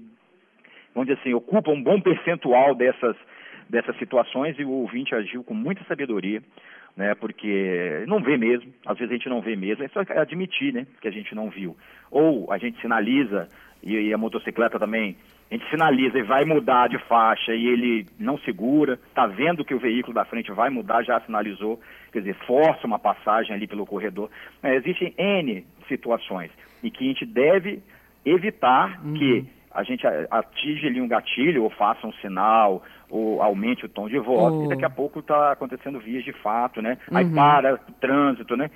vamos 0.93 1.07
dizer 1.07 1.19
assim, 1.19 1.33
ocupa 1.33 1.71
um 1.71 1.81
bom 1.81 1.99
percentual 1.99 2.75
dessas, 2.75 3.15
dessas 3.67 3.97
situações 3.97 4.59
e 4.59 4.63
o 4.63 4.69
ouvinte 4.69 5.15
agiu 5.15 5.43
com 5.43 5.55
muita 5.55 5.83
sabedoria, 5.85 6.43
né, 6.95 7.15
porque 7.15 8.03
não 8.07 8.21
vê 8.21 8.37
mesmo, 8.37 8.71
às 8.85 8.95
vezes 8.99 9.11
a 9.11 9.15
gente 9.15 9.29
não 9.29 9.41
vê 9.41 9.55
mesmo, 9.55 9.83
é 9.83 9.87
só 9.87 10.01
admitir, 10.15 10.71
né, 10.73 10.85
que 11.01 11.07
a 11.07 11.11
gente 11.11 11.33
não 11.33 11.49
viu. 11.49 11.75
Ou 12.11 12.51
a 12.51 12.59
gente 12.59 12.79
sinaliza 12.81 13.49
e, 13.83 13.93
e 13.95 14.13
a 14.13 14.17
motocicleta 14.17 14.79
também 14.79 15.15
a 15.49 15.53
gente 15.53 15.69
sinaliza 15.69 16.19
e 16.19 16.23
vai 16.23 16.43
mudar 16.43 16.89
de 16.89 16.97
faixa 17.05 17.53
e 17.53 17.67
ele 17.67 18.05
não 18.19 18.37
segura, 18.39 18.99
está 19.07 19.25
vendo 19.25 19.63
que 19.63 19.73
o 19.73 19.79
veículo 19.79 20.13
da 20.13 20.25
frente 20.25 20.51
vai 20.51 20.69
mudar, 20.69 21.03
já 21.03 21.19
sinalizou, 21.21 21.79
quer 22.11 22.19
dizer, 22.19 22.35
força 22.45 22.85
uma 22.85 22.99
passagem 22.99 23.55
ali 23.55 23.65
pelo 23.65 23.85
corredor. 23.85 24.29
É, 24.61 24.75
existem 24.75 25.13
N 25.17 25.65
situações 25.87 26.51
em 26.83 26.89
que 26.89 27.05
a 27.05 27.07
gente 27.07 27.25
deve 27.25 27.81
evitar 28.25 28.99
uhum. 29.03 29.13
que 29.13 29.45
a 29.71 29.83
gente 29.83 30.05
atinja 30.31 30.87
ali 30.87 30.99
um 30.99 31.07
gatilho 31.07 31.63
ou 31.63 31.69
faça 31.69 32.07
um 32.07 32.13
sinal 32.13 32.83
ou 33.09 33.41
aumente 33.41 33.85
o 33.85 33.89
tom 33.89 34.09
de 34.09 34.17
voz 34.17 34.53
oh. 34.53 34.65
e 34.65 34.69
daqui 34.69 34.83
a 34.83 34.89
pouco 34.89 35.19
está 35.19 35.51
acontecendo 35.51 35.99
vias 35.99 36.23
de 36.23 36.33
fato, 36.33 36.81
né? 36.81 36.97
Aí 37.11 37.25
uhum. 37.25 37.35
para 37.35 37.77
trânsito, 38.01 38.57
né? 38.57 38.69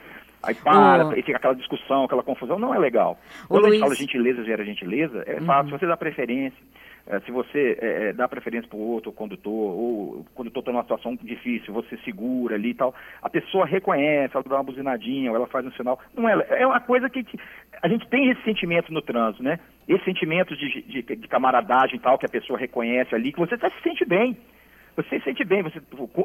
Aí 0.44 0.56
para, 0.56 1.08
oh. 1.08 1.14
e 1.14 1.22
fica 1.22 1.38
aquela 1.38 1.56
discussão, 1.56 2.04
aquela 2.04 2.24
confusão, 2.24 2.58
não 2.58 2.74
é 2.74 2.80
legal. 2.80 3.20
Quando 3.48 3.64
Luiz... 3.64 3.74
a 3.74 3.76
gente 3.76 3.82
fala 3.82 3.96
gentileza 3.96 4.44
gera 4.44 4.66
gentileza, 4.66 5.24
é 5.28 5.40
uhum. 5.40 5.46
fácil, 5.46 5.78
você 5.78 5.86
dá 5.86 5.96
preferência. 5.96 6.58
É, 7.08 7.20
se 7.22 7.32
você 7.32 7.78
é, 7.82 8.10
é 8.10 8.14
dá 8.14 8.28
preferência 8.28 8.70
para 8.70 8.78
o 8.78 8.82
outro 8.82 9.12
condutor, 9.12 9.52
ou 9.52 10.20
o 10.20 10.26
condutor 10.36 10.62
está 10.62 10.72
numa 10.72 10.84
situação 10.84 11.18
difícil, 11.22 11.74
você 11.74 11.98
segura 12.06 12.56
ali 12.56 12.70
e 12.70 12.74
tal, 12.74 12.94
a 13.22 13.30
pessoa 13.30 13.66
reconhece, 13.66 14.36
ela 14.36 14.44
dá 14.48 14.56
uma 14.56 14.64
buzinadinha, 14.64 15.30
ou 15.30 15.36
ela 15.36 15.48
faz 15.48 15.66
um 15.66 15.72
sinal. 15.72 16.00
Não 16.16 16.30
é, 16.30 16.46
é 16.50 16.66
uma 16.66 16.80
coisa 16.80 17.10
que 17.10 17.26
a 17.82 17.88
gente 17.88 18.08
tem 18.08 18.30
esse 18.30 18.42
sentimento 18.44 18.94
no 18.94 19.02
trânsito, 19.02 19.44
né? 19.44 19.60
Esse 19.88 20.06
sentimento 20.06 20.56
de, 20.56 20.82
de, 20.84 21.02
de 21.02 21.28
camaradagem 21.28 21.96
e 21.98 22.00
tal, 22.00 22.18
que 22.18 22.26
a 22.26 22.30
pessoa 22.30 22.58
reconhece 22.58 23.14
ali, 23.16 23.32
que 23.32 23.40
você 23.40 23.56
até 23.56 23.70
se 23.70 23.82
sente 23.82 24.06
bem 24.06 24.38
você 24.96 25.20
se 25.20 25.26
sente 25.26 25.44
bem, 25.46 25.64
você, 25.64 25.82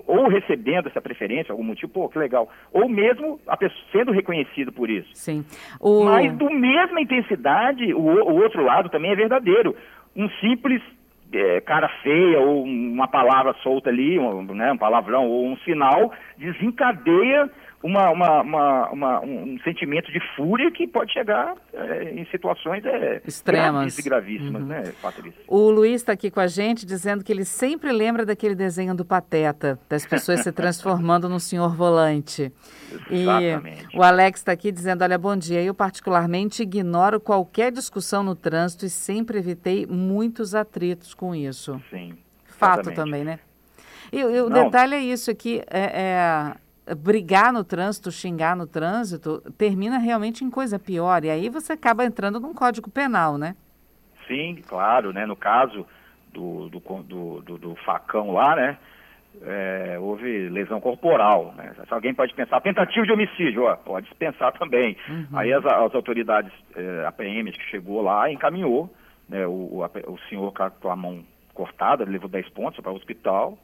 ou 0.06 0.28
recebendo 0.28 0.88
essa 0.88 1.00
preferência, 1.00 1.52
algum 1.52 1.62
motivo, 1.62 1.92
pô, 1.92 2.08
que 2.08 2.18
legal. 2.18 2.49
Ou 2.73 2.88
mesmo 2.88 3.40
a 3.46 3.56
pessoa 3.56 3.80
sendo 3.92 4.12
reconhecido 4.12 4.73
por 4.73 4.90
isso. 4.90 5.08
Sim. 5.14 5.44
O... 5.80 6.04
Mas 6.04 6.32
do 6.37 6.50
mesma 6.50 7.00
intensidade, 7.00 7.94
o, 7.94 8.00
o 8.00 8.42
outro 8.42 8.64
lado 8.64 8.88
também 8.88 9.12
é 9.12 9.16
verdadeiro. 9.16 9.76
Um 10.14 10.28
simples 10.40 10.82
é, 11.32 11.61
cara 11.61 11.88
feia 12.02 12.40
ou 12.40 12.64
uma 12.64 13.08
palavra 13.08 13.54
solta 13.62 13.90
ali, 13.90 14.18
um, 14.18 14.42
né, 14.54 14.73
um 14.73 14.78
palavrão 14.78 15.26
ou 15.28 15.46
um 15.46 15.56
sinal, 15.58 16.12
desencadeia 16.37 17.50
uma, 17.83 18.11
uma, 18.11 18.40
uma, 18.40 18.90
uma, 18.90 19.21
um 19.21 19.59
sentimento 19.62 20.11
de 20.11 20.18
fúria 20.35 20.71
que 20.71 20.87
pode 20.87 21.12
chegar 21.12 21.54
é, 21.73 22.11
em 22.11 22.25
situações 22.26 22.85
é, 22.85 23.21
extremas 23.26 23.99
e 23.99 24.02
gravíssimas, 24.02 24.62
uhum. 24.62 24.68
né, 24.68 24.83
Patrícia? 25.00 25.40
O 25.47 25.71
Luiz 25.71 25.97
está 25.97 26.12
aqui 26.12 26.30
com 26.30 26.40
a 26.40 26.47
gente 26.47 26.87
dizendo 26.87 27.23
que 27.23 27.30
ele 27.30 27.45
sempre 27.45 27.92
lembra 27.92 28.25
daquele 28.25 28.54
desenho 28.54 28.95
do 28.95 29.04
Pateta, 29.04 29.78
das 29.88 30.06
pessoas 30.06 30.40
se 30.40 30.50
transformando 30.52 31.28
num 31.28 31.38
senhor 31.38 31.76
volante. 31.76 32.52
Exatamente. 33.11 33.87
E 33.92 33.99
o 33.99 34.02
Alex 34.02 34.40
está 34.40 34.52
aqui 34.52 34.73
dizendo, 34.73 35.02
olha, 35.02 35.18
bom 35.18 35.37
dia, 35.37 35.62
eu 35.62 35.75
particularmente 35.75 36.62
ignoro 36.62 37.21
qualquer 37.21 37.71
discussão 37.71 38.23
no 38.23 38.35
trânsito 38.35 38.87
e 38.87 38.90
sempre 38.90 39.38
evitei 39.38 39.87
muitos 39.87 40.54
atritos 40.54 41.12
com 41.12 41.35
isso. 41.35 41.80
Sim. 41.90 42.16
Fato 42.47 42.88
exatamente. 42.88 42.97
também, 42.97 43.25
né? 43.25 43.38
E, 44.11 44.18
e 44.18 44.25
o 44.25 44.49
Não. 44.49 44.64
detalhe 44.64 44.95
é 44.95 45.00
isso 45.00 45.30
aqui, 45.30 45.62
é, 45.68 46.00
é 46.02 46.65
brigar 46.95 47.52
no 47.52 47.64
trânsito, 47.64 48.12
xingar 48.12 48.55
no 48.55 48.66
trânsito, 48.66 49.43
termina 49.59 49.99
realmente 49.99 50.45
em 50.45 50.50
coisa 50.50 50.78
pior. 50.78 51.25
E 51.25 51.31
aí 51.31 51.49
você 51.49 51.73
acaba 51.73 52.05
entrando 52.05 52.38
num 52.38 52.55
código 52.55 52.90
penal, 52.90 53.37
né? 53.37 53.57
Sim, 54.28 54.62
claro, 54.66 55.12
né? 55.12 55.26
No 55.26 55.37
caso 55.37 55.87
do, 56.33 56.69
do, 56.69 56.81
do, 56.81 57.40
do, 57.43 57.59
do 57.59 57.75
facão 57.85 58.33
lá, 58.33 58.55
né? 58.55 58.78
É, 59.43 59.99
houve 60.00 60.49
lesão 60.49 60.81
corporal. 60.81 61.52
Né? 61.57 61.75
Se 61.87 61.93
alguém 61.93 62.14
pode 62.14 62.33
pensar, 62.35 62.61
tentativa 62.61 63.05
de 63.05 63.12
homicídio, 63.12 63.64
ó, 63.64 63.76
pode 63.76 64.12
pensar 64.14 64.52
também. 64.52 64.97
Uhum. 65.09 65.26
Aí 65.35 65.52
as, 65.52 65.64
as 65.64 65.95
autoridades, 65.95 66.52
é, 66.75 67.05
a 67.07 67.12
PM 67.12 67.52
que 67.52 67.62
chegou 67.71 68.00
lá, 68.00 68.31
encaminhou 68.31 68.90
né, 69.28 69.47
o, 69.47 69.50
o, 69.50 69.85
o 69.85 70.19
senhor 70.28 70.52
com 70.81 70.90
a 70.90 70.97
mão 70.97 71.23
cortada, 71.52 72.05
levou 72.05 72.28
10 72.28 72.49
pontos 72.50 72.81
para 72.81 72.93
o 72.93 72.97
hospital, 72.97 73.59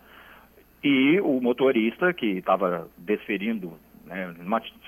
e 0.82 1.20
o 1.20 1.40
motorista 1.40 2.12
que 2.12 2.38
estava 2.38 2.88
desferindo, 2.98 3.74
né, 4.04 4.34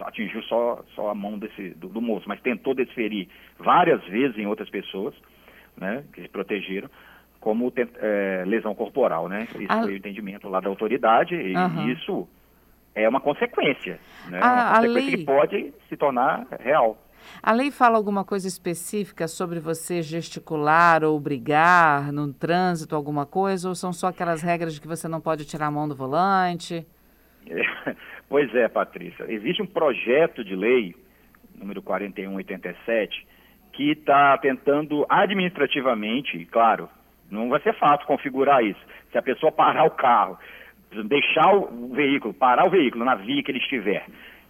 atingiu 0.01 0.43
só, 0.43 0.83
só 0.95 1.11
a 1.11 1.15
mão 1.15 1.39
desse, 1.39 1.71
do, 1.71 1.89
do, 1.89 2.01
moço, 2.01 2.29
mas 2.29 2.41
tentou 2.41 2.75
desferir 2.75 3.29
várias 3.59 4.03
vezes 4.05 4.37
em 4.37 4.47
outras 4.47 4.69
pessoas, 4.69 5.15
né, 5.77 6.05
que 6.13 6.23
se 6.23 6.29
protegeram, 6.29 6.91
como 7.41 7.73
é, 7.77 8.43
lesão 8.47 8.75
corporal, 8.75 9.29
né? 9.29 9.47
Isso 9.55 9.67
ah. 9.69 9.83
foi 9.83 9.93
o 9.93 9.97
entendimento 9.97 10.49
lá 10.49 10.61
da 10.61 10.69
autoridade 10.69 11.35
e 11.35 11.55
uhum. 11.55 11.91
isso 11.91 12.27
é 12.95 13.07
uma 13.07 13.21
consequência, 13.21 14.01
né? 14.31 14.41
Ah, 14.43 14.53
uma 14.53 14.77
consequência 14.77 15.11
lei... 15.11 15.19
que 15.19 15.25
pode 15.25 15.75
se 15.89 15.97
tornar 15.97 16.47
real. 16.59 16.97
A 17.43 17.53
lei 17.53 17.71
fala 17.71 17.97
alguma 17.97 18.25
coisa 18.25 18.49
específica 18.49 19.29
sobre 19.29 19.61
você 19.61 20.03
gesticular 20.03 21.05
ou 21.05 21.19
brigar 21.21 22.13
no 22.13 22.33
trânsito, 22.33 22.97
alguma 22.97 23.27
coisa, 23.27 23.69
ou 23.69 23.75
são 23.75 23.93
só 23.93 24.09
aquelas 24.09 24.43
regras 24.43 24.75
de 24.75 24.81
que 24.81 24.89
você 24.89 25.09
não 25.09 25.21
pode 25.21 25.45
tirar 25.45 25.67
a 25.67 25.71
mão 25.71 25.89
do 25.89 25.95
volante? 25.95 26.87
É, 27.49 27.95
pois 28.29 28.55
é, 28.55 28.69
Patrícia. 28.69 29.25
Existe 29.29 29.63
um 29.63 29.67
projeto 29.67 30.45
de 30.45 30.55
lei, 30.55 30.95
número 31.57 31.83
4187, 31.83 33.27
que 33.73 33.91
está 33.91 34.39
tentando 34.39 35.05
administrativamente, 35.09 36.45
claro, 36.47 36.89
não 37.31 37.49
vai 37.49 37.61
ser 37.61 37.75
fácil 37.75 38.07
configurar 38.07 38.65
isso. 38.65 38.81
Se 39.11 39.19
a 39.19 39.23
pessoa 39.23 39.51
parar 39.51 39.85
o 39.85 39.91
carro, 39.91 40.39
deixar 41.03 41.55
o 41.55 41.89
veículo, 41.93 42.33
parar 42.33 42.67
o 42.67 42.71
veículo 42.71 43.05
na 43.05 43.15
via 43.15 43.43
que 43.43 43.51
ele 43.51 43.59
estiver, 43.59 44.07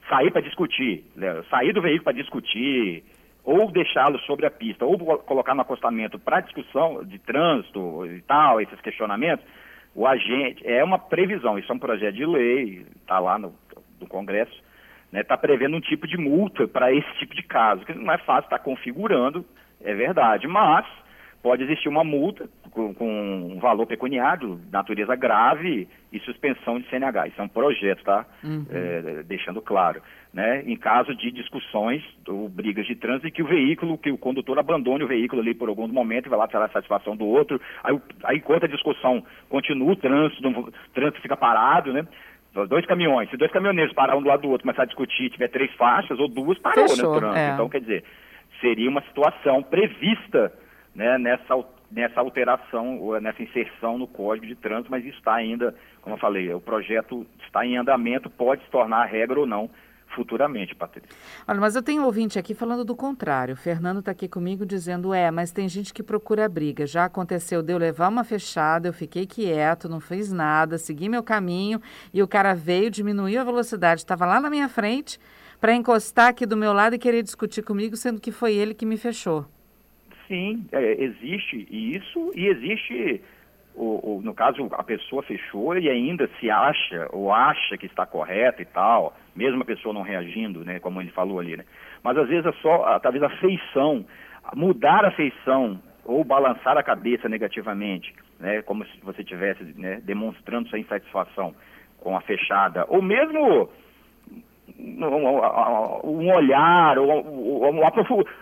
sair 0.09 0.31
para 0.31 0.43
discutir, 0.43 1.05
né? 1.17 1.43
sair 1.51 1.73
do 1.73 1.83
veículo 1.83 2.05
para 2.05 2.13
discutir, 2.13 3.05
ou 3.45 3.71
deixá-lo 3.71 4.19
sobre 4.21 4.47
a 4.47 4.51
pista, 4.51 4.85
ou 4.85 4.99
colocar 5.19 5.55
no 5.55 5.63
acostamento 5.63 6.19
para 6.19 6.41
discussão 6.41 7.05
de 7.05 7.19
trânsito 7.19 8.07
e 8.07 8.23
tal, 8.23 8.61
esses 8.61 8.81
questionamentos, 8.81 9.45
o 9.95 10.07
agente, 10.07 10.67
é 10.67 10.83
uma 10.83 10.99
previsão, 10.99 11.59
isso 11.59 11.71
é 11.71 11.75
um 11.75 11.79
projeto 11.79 12.15
de 12.15 12.27
lei, 12.27 12.87
está 13.01 13.19
lá 13.19 13.39
no, 13.39 13.55
no 14.01 14.07
Congresso, 14.07 14.53
está 14.53 14.65
né, 15.13 15.23
tá 15.23 15.37
prevendo 15.37 15.77
um 15.77 15.81
tipo 15.81 16.07
de 16.07 16.17
multa 16.17 16.67
para 16.67 16.93
esse 16.93 17.13
tipo 17.19 17.35
de 17.35 17.43
caso, 17.43 17.85
que 17.85 17.95
não 17.95 18.13
é 18.13 18.19
fácil 18.19 18.47
estar 18.47 18.59
tá 18.59 18.65
configurando, 18.65 19.45
é 19.83 19.95
verdade, 19.95 20.49
mas 20.49 20.87
pode 21.45 21.63
existir 21.63 21.91
uma 21.91 22.03
multa 22.03 22.49
com, 22.71 22.95
com, 22.95 23.53
um 23.55 23.59
valor 23.61 23.85
pecuniário, 23.85 24.59
natureza 24.73 25.15
grave 25.15 25.87
e 26.11 26.19
suspensão 26.21 26.81
de 26.81 26.89
CNH. 26.89 27.29
Isso 27.29 27.39
é 27.39 27.45
um 27.45 27.49
projeto, 27.49 28.03
tá? 28.03 28.25
Uhum. 28.43 28.65
É, 28.71 29.23
deixando 29.25 29.61
claro. 29.61 30.01
Né? 30.33 30.63
Em 30.67 30.75
caso 30.75 31.15
de 31.15 31.31
discussões 31.31 32.03
ou 32.27 32.49
brigas 32.49 32.87
de 32.87 32.97
trânsito, 32.97 33.31
que 33.31 33.43
o 33.43 33.47
veículo, 33.47 33.99
que 33.99 34.11
o 34.11 34.17
condutor 34.17 34.59
abandone 34.59 35.05
o 35.05 35.07
veículo 35.07 35.43
ali 35.43 35.55
por 35.55 35.69
alguns 35.69 35.93
momentos, 35.93 36.31
vai 36.31 36.39
lá 36.39 36.49
tirar 36.49 36.65
a 36.65 36.71
satisfação 36.71 37.15
do 37.15 37.27
outro, 37.27 37.61
aí, 37.85 38.01
aí 38.25 38.39
enquanto 38.39 38.65
a 38.65 38.69
discussão 38.69 39.23
continua, 39.51 39.93
o 39.93 39.97
trânsito, 39.97 40.49
o 40.49 40.73
trânsito 40.95 41.21
fica 41.21 41.37
parado, 41.37 41.93
né? 41.93 42.07
Dois 42.69 42.87
caminhões, 42.87 43.29
se 43.29 43.37
dois 43.37 43.53
caminhoneiros 43.53 43.93
parar 43.93 44.17
um 44.17 44.23
do 44.23 44.29
lado 44.29 44.43
do 44.43 44.49
outro, 44.49 44.63
começar 44.63 44.85
a 44.85 44.87
discutir, 44.87 45.29
tiver 45.29 45.49
três 45.49 45.71
faixas 45.75 46.19
ou 46.19 46.27
duas, 46.27 46.59
parou 46.59 46.89
Fechou, 46.89 47.13
no 47.13 47.19
trânsito. 47.19 47.39
É. 47.39 47.53
Então, 47.53 47.69
quer 47.69 47.81
dizer, 47.81 48.05
seria 48.61 48.89
uma 48.89 49.03
situação 49.03 49.63
prevista 49.63 50.51
né, 50.95 51.19
nessa, 51.19 51.65
nessa 51.91 52.21
alteração, 52.21 53.01
ou 53.01 53.21
nessa 53.21 53.43
inserção 53.43 53.99
no 53.99 54.07
Código 54.07 54.47
de 54.47 54.55
Trânsito, 54.55 54.91
mas 54.91 55.05
está 55.05 55.35
ainda, 55.35 55.75
como 56.03 56.17
eu 56.17 56.21
falei, 56.21 56.53
o 56.53 56.61
projeto 56.61 57.27
está 57.45 57.65
em 57.67 57.77
andamento, 57.77 58.31
pode 58.31 58.63
se 58.65 58.71
tornar 58.71 59.05
regra 59.07 59.41
ou 59.41 59.47
não 59.47 59.71
futuramente, 60.15 60.75
Patrícia. 60.75 61.11
Olha, 61.47 61.61
mas 61.61 61.75
eu 61.75 61.83
tenho 61.83 62.03
um 62.03 62.07
ouvinte 62.07 62.39
aqui 62.39 62.55
falando 62.55 62.85
do 62.85 62.95
contrário. 62.95 63.55
O 63.55 63.57
Fernando 63.57 63.99
está 63.99 64.13
aqui 64.13 64.29
comigo 64.29 64.65
dizendo, 64.65 65.13
é, 65.13 65.31
mas 65.31 65.53
tem 65.53 65.69
gente 65.69 65.93
que 65.93 66.03
procura 66.03 66.49
briga. 66.49 66.87
Já 66.87 67.07
aconteceu 67.07 67.63
de 67.63 67.73
eu 67.73 67.79
levar 67.79 68.09
uma 68.09 68.25
fechada, 68.25 68.89
eu 68.89 68.93
fiquei 68.93 69.27
quieto, 69.27 69.89
não 69.89 70.01
fiz 70.01 70.33
nada, 70.33 70.79
segui 70.79 71.09
meu 71.09 71.23
caminho 71.23 71.81
e 72.13 72.23
o 72.23 72.29
cara 72.29 72.55
veio, 72.55 72.91
diminuiu 72.91 73.41
a 73.41 73.45
velocidade, 73.45 74.01
estava 74.01 74.25
lá 74.25 74.41
na 74.41 74.49
minha 74.49 74.69
frente 74.69 75.19
para 75.61 75.75
encostar 75.75 76.29
aqui 76.29 76.47
do 76.47 76.57
meu 76.57 76.73
lado 76.73 76.95
e 76.95 76.99
querer 76.99 77.23
discutir 77.23 77.63
comigo, 77.63 77.97
sendo 77.97 78.21
que 78.21 78.31
foi 78.31 78.55
ele 78.55 78.75
que 78.75 78.87
me 78.87 78.97
fechou. 78.97 79.47
Sim, 80.29 80.67
é, 80.73 81.03
existe 81.03 81.67
isso 81.71 82.33
e 82.35 82.47
existe, 82.47 83.21
o, 83.75 84.17
o, 84.17 84.23
no 84.23 84.35
caso, 84.35 84.67
a 84.73 84.83
pessoa 84.83 85.23
fechou 85.23 85.77
e 85.77 85.89
ainda 85.89 86.29
se 86.41 86.51
acha 86.51 87.09
ou 87.13 87.33
acha 87.33 87.77
que 87.77 87.87
está 87.87 88.07
correta 88.07 88.63
e 88.63 88.65
tal, 88.65 89.15
mesmo 89.37 89.63
a 89.63 89.67
pessoa 89.67 89.93
não 89.93 90.03
reagindo, 90.03 90.65
né, 90.65 90.79
como 90.81 91.01
ele 91.01 91.11
falou 91.11 91.41
ali, 91.41 91.57
né? 91.57 91.65
Mas 92.03 92.17
às 92.17 92.29
vezes 92.29 92.47
é 92.47 92.53
só, 92.63 92.99
talvez 93.01 93.23
a 93.23 93.31
feição, 93.31 94.05
mudar 94.55 95.05
a 95.05 95.11
feição 95.11 95.81
ou 96.05 96.25
balançar 96.25 96.77
a 96.77 96.83
cabeça 96.83 97.29
negativamente, 97.29 98.15
né, 98.39 98.63
como 98.63 98.85
se 98.87 99.01
você 99.03 99.23
estivesse 99.23 99.63
né, 99.79 100.01
demonstrando 100.05 100.69
sua 100.69 100.79
insatisfação 100.79 101.55
com 101.99 102.17
a 102.17 102.21
fechada, 102.21 102.85
ou 102.89 103.01
mesmo 103.01 103.69
um 104.79 106.33
olhar, 106.33 106.99
ou, 106.99 107.71
uma, 107.71 107.93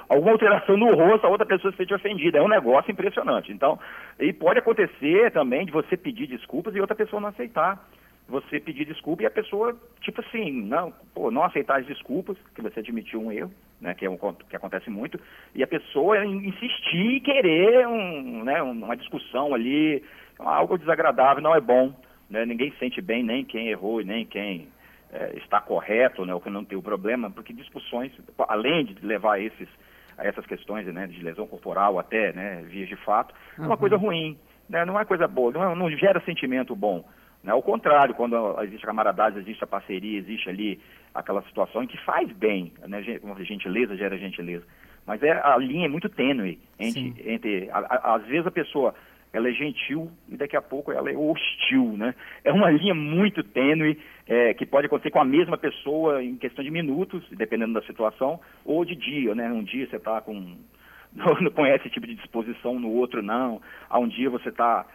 alguma 0.09 0.33
alteração 0.33 0.77
no 0.77 0.95
rosto, 0.95 1.27
a 1.27 1.31
outra 1.31 1.47
pessoa 1.47 1.71
se 1.73 1.79
sente 1.79 1.95
ofendida. 1.95 2.39
É 2.39 2.43
um 2.43 2.49
negócio 2.49 2.91
impressionante. 2.91 3.53
Então, 3.53 3.79
e 4.19 4.33
pode 4.33 4.59
acontecer 4.59 5.31
também 5.33 5.67
de 5.67 5.73
você 5.73 5.97
pedir 5.97 6.27
desculpas 6.27 6.75
e 6.75 6.81
outra 6.81 6.97
pessoa 6.97 7.21
não 7.21 7.29
aceitar. 7.29 7.85
Você 8.29 8.61
pedir 8.61 8.87
desculpa 8.87 9.25
e 9.25 9.27
a 9.27 9.31
pessoa, 9.31 9.77
tipo 10.01 10.21
assim, 10.21 10.63
não, 10.63 10.93
pô, 11.13 11.31
não 11.31 11.43
aceitar 11.43 11.81
as 11.81 11.87
desculpas, 11.87 12.37
que 12.55 12.63
você 12.63 12.81
admitiu 12.81 13.21
um 13.21 13.33
erro, 13.33 13.53
né, 13.81 13.95
que, 13.95 14.07
é 14.07 14.11
um, 14.11 14.17
que 14.17 14.55
acontece 14.55 14.89
muito, 14.89 15.21
e 15.55 15.63
a 15.63 15.67
pessoa 15.67 16.25
insistir 16.25 17.17
e 17.17 17.21
querer 17.21 17.87
um, 17.87 18.45
né, 18.45 18.63
uma 18.63 18.97
discussão 18.97 19.53
ali, 19.53 20.03
algo 20.39 20.79
desagradável, 20.79 21.43
não 21.43 21.55
é 21.55 21.61
bom. 21.61 21.93
Né, 22.31 22.47
ninguém 22.47 22.73
sente 22.79 23.03
bem, 23.03 23.23
nem 23.23 23.45
quem 23.45 23.69
errou 23.69 24.03
nem 24.03 24.25
quem 24.25 24.69
é, 25.13 25.37
está 25.37 25.61
correto, 25.61 26.25
né, 26.25 26.35
ou 26.35 26.41
que 26.41 26.51
não 26.51 26.65
tem 26.65 26.77
o 26.77 26.83
problema, 26.83 27.31
porque 27.31 27.53
discussões, 27.53 28.13
além 28.49 28.87
de 28.87 29.05
levar 29.05 29.41
esses, 29.41 29.69
a 30.17 30.27
essas 30.27 30.47
questões 30.47 30.87
né, 30.87 31.07
de 31.07 31.23
lesão 31.23 31.47
corporal 31.47 31.99
até 31.99 32.33
né, 32.33 32.63
vias 32.67 32.89
de 32.89 32.97
fato, 32.97 33.35
é 33.59 33.63
uma 33.63 33.77
coisa 33.77 33.97
ruim, 33.97 34.39
né, 34.69 34.85
não 34.85 34.99
é 34.99 35.05
coisa 35.05 35.29
boa, 35.29 35.53
não, 35.53 35.71
é, 35.71 35.75
não 35.75 35.91
gera 35.91 36.21
sentimento 36.25 36.75
bom. 36.75 37.05
Né? 37.43 37.53
Ao 37.53 37.63
contrário, 37.63 38.15
quando 38.15 38.37
existe 38.63 38.85
a 38.85 38.87
camaradagem, 38.87 39.41
existe 39.41 39.63
a 39.63 39.67
parceria, 39.67 40.19
existe 40.19 40.49
ali 40.49 40.81
aquela 41.15 41.43
situação 41.43 41.83
em 41.83 41.87
que 41.87 41.99
faz 42.05 42.31
bem, 42.33 42.73
né? 42.87 43.03
gentileza 43.03 43.97
gera 43.97 44.17
gentileza. 44.17 44.65
Mas 45.07 45.23
é, 45.23 45.33
a 45.33 45.57
linha 45.59 45.87
é 45.87 45.89
muito 45.89 46.09
tênue 46.09 46.61
entre, 46.79 47.15
entre 47.27 47.71
a, 47.71 47.79
a, 47.79 48.15
às 48.15 48.25
vezes 48.27 48.47
a 48.47 48.53
pessoa 48.53 48.95
ela 49.33 49.49
é 49.49 49.53
gentil 49.53 50.11
e 50.29 50.37
daqui 50.37 50.57
a 50.57 50.63
pouco 50.63 50.93
ela 50.93 51.11
é 51.11 51.17
hostil, 51.17 51.97
né? 51.97 52.15
É 52.45 52.53
uma 52.53 52.71
linha 52.71 52.95
muito 52.95 53.43
tênue 53.43 53.99
é, 54.27 54.53
que 54.55 54.67
pode 54.67 54.87
acontecer 54.87 55.11
com 55.11 55.21
a 55.21 55.25
mesma 55.25 55.57
pessoa 55.57 56.23
em 56.23 56.37
questão 56.37 56.63
de 56.63 56.71
minutos, 56.71 57.25
dependendo 57.31 57.73
da 57.73 57.83
situação, 57.83 58.41
ou 58.65 58.85
de 58.85 58.95
dia, 58.95 59.35
né? 59.35 59.51
Um 59.51 59.65
dia 59.65 59.89
você 59.89 59.97
está 59.97 60.21
com 60.21 60.57
não, 61.15 61.51
conhece 61.51 61.85
esse 61.85 61.95
tipo 61.95 62.07
de 62.07 62.15
disposição, 62.15 62.79
no 62.79 62.91
outro 62.91 63.23
não. 63.23 63.61
Há 63.89 63.99
um 63.99 64.09
dia 64.09 64.31
você 64.31 64.51
está 64.51 64.87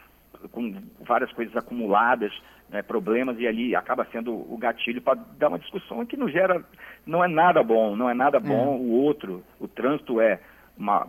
com 0.52 0.76
várias 1.02 1.32
coisas 1.34 1.56
acumuladas, 1.56 2.32
né, 2.70 2.82
problemas, 2.82 3.40
e 3.40 3.48
ali 3.48 3.76
acaba 3.76 4.06
sendo 4.12 4.34
o 4.34 4.58
gatilho 4.58 5.02
para 5.02 5.20
dar 5.38 5.48
uma 5.48 5.58
discussão 5.58 6.06
que 6.06 6.18
não 6.18 6.30
gera, 6.30 6.64
não 7.06 7.24
é 7.24 7.28
nada 7.28 7.64
bom, 7.64 7.96
não 7.96 8.10
é 8.10 8.14
nada 8.14 8.40
bom 8.40 8.76
é. 8.76 8.78
o 8.78 8.92
outro. 8.92 9.44
O 9.60 9.68
trânsito 9.68 10.22
é, 10.22 10.40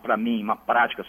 para 0.03 0.17
mim, 0.17 0.43
uma 0.43 0.57
prática 0.57 1.05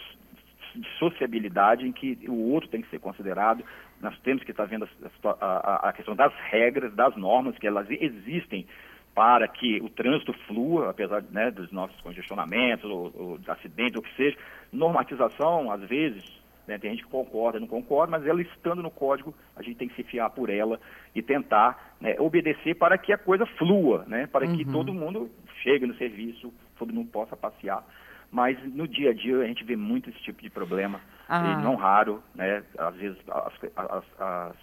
de 0.74 0.88
sociabilidade 0.98 1.86
em 1.86 1.92
que 1.92 2.18
o 2.28 2.52
outro 2.52 2.68
tem 2.68 2.82
que 2.82 2.90
ser 2.90 2.98
considerado. 2.98 3.64
Nós 4.00 4.18
temos 4.20 4.42
que 4.44 4.50
estar 4.50 4.64
vendo 4.64 4.88
a, 5.24 5.34
a, 5.40 5.88
a 5.88 5.92
questão 5.92 6.14
das 6.14 6.32
regras, 6.50 6.94
das 6.94 7.16
normas, 7.16 7.58
que 7.58 7.66
elas 7.66 7.88
existem 7.90 8.66
para 9.14 9.46
que 9.48 9.80
o 9.82 9.88
trânsito 9.88 10.32
flua, 10.46 10.90
apesar 10.90 11.22
né, 11.30 11.50
dos 11.50 11.70
nossos 11.72 12.00
congestionamentos, 12.00 12.88
ou, 12.88 13.12
ou 13.14 13.40
acidentes, 13.48 13.96
ou 13.96 14.00
o 14.00 14.04
que 14.04 14.16
seja. 14.16 14.36
Normatização, 14.72 15.70
às 15.70 15.82
vezes, 15.82 16.24
né, 16.66 16.78
tem 16.78 16.92
gente 16.92 17.04
que 17.04 17.10
concorda, 17.10 17.58
não 17.58 17.66
concorda, 17.66 18.12
mas 18.12 18.26
ela 18.26 18.40
estando 18.40 18.82
no 18.82 18.90
código, 18.90 19.34
a 19.56 19.62
gente 19.62 19.76
tem 19.76 19.88
que 19.88 19.96
se 19.96 20.04
fiar 20.04 20.30
por 20.30 20.48
ela 20.48 20.80
e 21.14 21.20
tentar 21.20 21.96
né, 22.00 22.16
obedecer 22.18 22.76
para 22.76 22.96
que 22.96 23.12
a 23.12 23.18
coisa 23.18 23.44
flua, 23.44 24.04
né, 24.06 24.26
para 24.26 24.46
uhum. 24.46 24.56
que 24.56 24.64
todo 24.64 24.94
mundo 24.94 25.30
chegue 25.62 25.86
no 25.86 25.94
serviço, 25.96 26.52
todo 26.78 26.94
mundo 26.94 27.10
possa 27.10 27.36
passear 27.36 27.84
mas 28.30 28.58
no 28.74 28.86
dia 28.86 29.10
a 29.10 29.14
dia 29.14 29.38
a 29.38 29.46
gente 29.46 29.64
vê 29.64 29.76
muito 29.76 30.08
esse 30.10 30.20
tipo 30.20 30.40
de 30.42 30.50
problema, 30.50 31.00
ah. 31.28 31.58
e 31.58 31.62
não 31.62 31.74
raro, 31.74 32.22
né? 32.34 32.62
Às 32.78 32.94
vezes 32.96 33.18
as, 33.28 33.52
as, 33.76 34.04
as, 34.20 34.56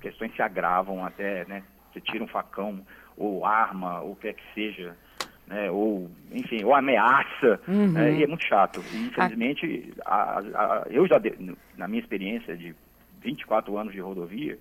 questões 0.00 0.34
se 0.34 0.42
agravam 0.42 1.04
até, 1.04 1.44
né? 1.46 1.62
Você 1.92 2.00
tira 2.00 2.24
um 2.24 2.28
facão, 2.28 2.84
ou 3.16 3.44
arma, 3.44 4.00
ou 4.00 4.12
o 4.12 4.16
que 4.16 4.28
é 4.28 4.32
que 4.32 4.42
seja, 4.54 4.96
né? 5.46 5.70
Ou, 5.70 6.10
enfim, 6.30 6.64
ou 6.64 6.74
ameaça, 6.74 7.60
uhum. 7.68 7.92
né? 7.92 8.12
e 8.14 8.24
é 8.24 8.26
muito 8.26 8.44
chato. 8.46 8.82
E, 8.92 9.06
infelizmente, 9.06 9.92
a, 10.04 10.38
a, 10.38 10.86
eu 10.90 11.06
já, 11.06 11.18
de, 11.18 11.56
na 11.76 11.86
minha 11.86 12.00
experiência 12.00 12.56
de 12.56 12.74
24 13.20 13.76
anos 13.76 13.92
de 13.92 14.00
rodovia, 14.00 14.58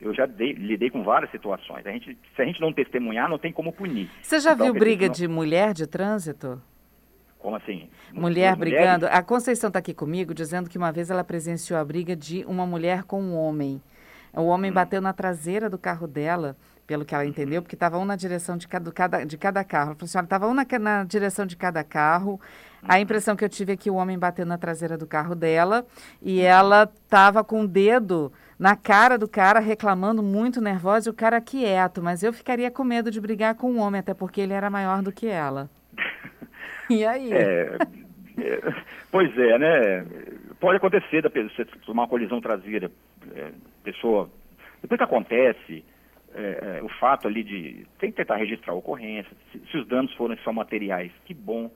eu 0.00 0.14
já 0.14 0.26
dei, 0.26 0.52
lidei 0.52 0.90
com 0.90 1.02
várias 1.02 1.30
situações. 1.30 1.86
A 1.86 1.90
gente, 1.90 2.16
se 2.34 2.42
a 2.42 2.44
gente 2.44 2.60
não 2.60 2.72
testemunhar, 2.72 3.28
não 3.28 3.38
tem 3.38 3.52
como 3.52 3.72
punir. 3.72 4.10
Você 4.22 4.40
já 4.40 4.54
então, 4.54 4.66
viu 4.66 4.74
briga 4.74 5.06
não... 5.06 5.12
de 5.12 5.28
mulher 5.28 5.74
de 5.74 5.86
trânsito? 5.86 6.60
Como 7.40 7.56
assim? 7.56 7.88
Mulher 8.12 8.54
brigando. 8.54 9.06
A 9.06 9.22
Conceição 9.22 9.68
está 9.68 9.78
aqui 9.78 9.94
comigo 9.94 10.34
dizendo 10.34 10.68
que 10.68 10.76
uma 10.76 10.92
vez 10.92 11.10
ela 11.10 11.24
presenciou 11.24 11.80
a 11.80 11.84
briga 11.84 12.14
de 12.14 12.44
uma 12.46 12.66
mulher 12.66 13.04
com 13.04 13.20
um 13.20 13.34
homem. 13.34 13.82
O 14.34 14.42
homem 14.42 14.70
hum. 14.70 14.74
bateu 14.74 15.00
na 15.00 15.12
traseira 15.12 15.68
do 15.68 15.78
carro 15.78 16.06
dela, 16.06 16.56
pelo 16.86 17.04
que 17.04 17.14
ela 17.14 17.24
entendeu, 17.24 17.62
porque 17.62 17.74
estava 17.74 17.98
um 17.98 18.04
na 18.04 18.14
direção 18.14 18.56
de 18.56 18.68
cada, 18.68 19.24
de 19.24 19.38
cada 19.38 19.64
carro. 19.64 19.90
Ela 19.90 19.94
falou 19.96 20.06
assim: 20.06 20.18
estava 20.18 20.46
um 20.46 20.54
na, 20.54 20.66
na 20.78 21.04
direção 21.04 21.46
de 21.46 21.56
cada 21.56 21.82
carro. 21.82 22.38
A 22.82 22.94
uhum. 22.94 23.00
impressão 23.00 23.34
que 23.34 23.44
eu 23.44 23.48
tive 23.48 23.72
é 23.72 23.76
que 23.76 23.90
o 23.90 23.94
homem 23.94 24.18
bateu 24.18 24.44
na 24.44 24.58
traseira 24.58 24.96
do 24.96 25.06
carro 25.06 25.34
dela 25.34 25.86
e 26.22 26.40
ela 26.40 26.90
estava 27.04 27.42
com 27.42 27.62
o 27.62 27.68
dedo 27.68 28.32
na 28.58 28.76
cara 28.76 29.16
do 29.16 29.26
cara, 29.26 29.60
reclamando 29.60 30.22
muito 30.22 30.60
nervosa 30.60 31.08
e 31.08 31.10
o 31.10 31.14
cara 31.14 31.40
quieto. 31.40 32.02
Mas 32.02 32.22
eu 32.22 32.32
ficaria 32.32 32.70
com 32.70 32.84
medo 32.84 33.10
de 33.10 33.20
brigar 33.20 33.54
com 33.54 33.72
o 33.72 33.78
homem, 33.78 34.00
até 34.00 34.12
porque 34.12 34.40
ele 34.40 34.52
era 34.52 34.68
maior 34.68 35.02
do 35.02 35.10
que 35.10 35.26
ela. 35.26 35.70
E 37.00 37.06
aí? 37.06 37.32
É, 37.32 37.76
é, 38.38 38.60
pois 39.12 39.36
é, 39.38 39.58
né? 39.58 40.06
Pode 40.58 40.76
acontecer 40.76 41.22
da 41.22 41.30
pessoa 41.30 41.66
tomar 41.86 42.02
uma 42.02 42.08
colisão 42.08 42.40
traseira, 42.40 42.90
é, 43.34 43.50
pessoa. 43.84 44.28
Depois 44.82 44.98
que 44.98 45.04
acontece, 45.04 45.84
é, 46.34 46.78
é, 46.78 46.82
o 46.82 46.88
fato 46.88 47.28
ali 47.28 47.44
de. 47.44 47.86
Tem 47.98 48.10
que 48.10 48.16
tentar 48.16 48.36
registrar 48.36 48.72
a 48.72 48.76
ocorrência, 48.76 49.30
se, 49.52 49.58
se 49.70 49.76
os 49.76 49.86
danos 49.86 50.12
forem 50.14 50.36
só 50.38 50.52
materiais, 50.52 51.12
que 51.24 51.34
bom. 51.34 51.70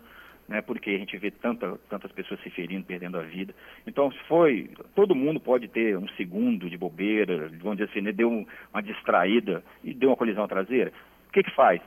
Né, 0.47 0.61
porque 0.61 0.91
a 0.91 0.99
gente 0.99 1.17
vê 1.17 1.31
tanta, 1.31 1.79
tantas 1.89 2.13
pessoas 2.13 2.39
se 2.43 2.51
ferindo, 2.51 2.85
perdendo 2.85 3.19
a 3.19 3.23
vida. 3.23 3.55
Então, 3.87 4.13
se 4.13 4.19
foi, 4.29 4.71
todo 4.95 5.15
mundo 5.15 5.41
pode 5.41 5.69
ter 5.69 5.97
um 5.97 6.07
segundo 6.19 6.69
de 6.69 6.77
bobeira, 6.77 7.49
vamos 7.63 7.79
dizer 7.79 7.89
assim, 7.89 8.03
né, 8.03 8.13
deu 8.13 8.29
uma 8.71 8.83
distraída 8.83 9.65
e 9.83 9.95
deu 9.95 10.11
uma 10.11 10.17
colisão 10.19 10.47
traseira. 10.47 10.93
O 11.29 11.33
que 11.33 11.43
que 11.45 11.51
faz? 11.55 11.81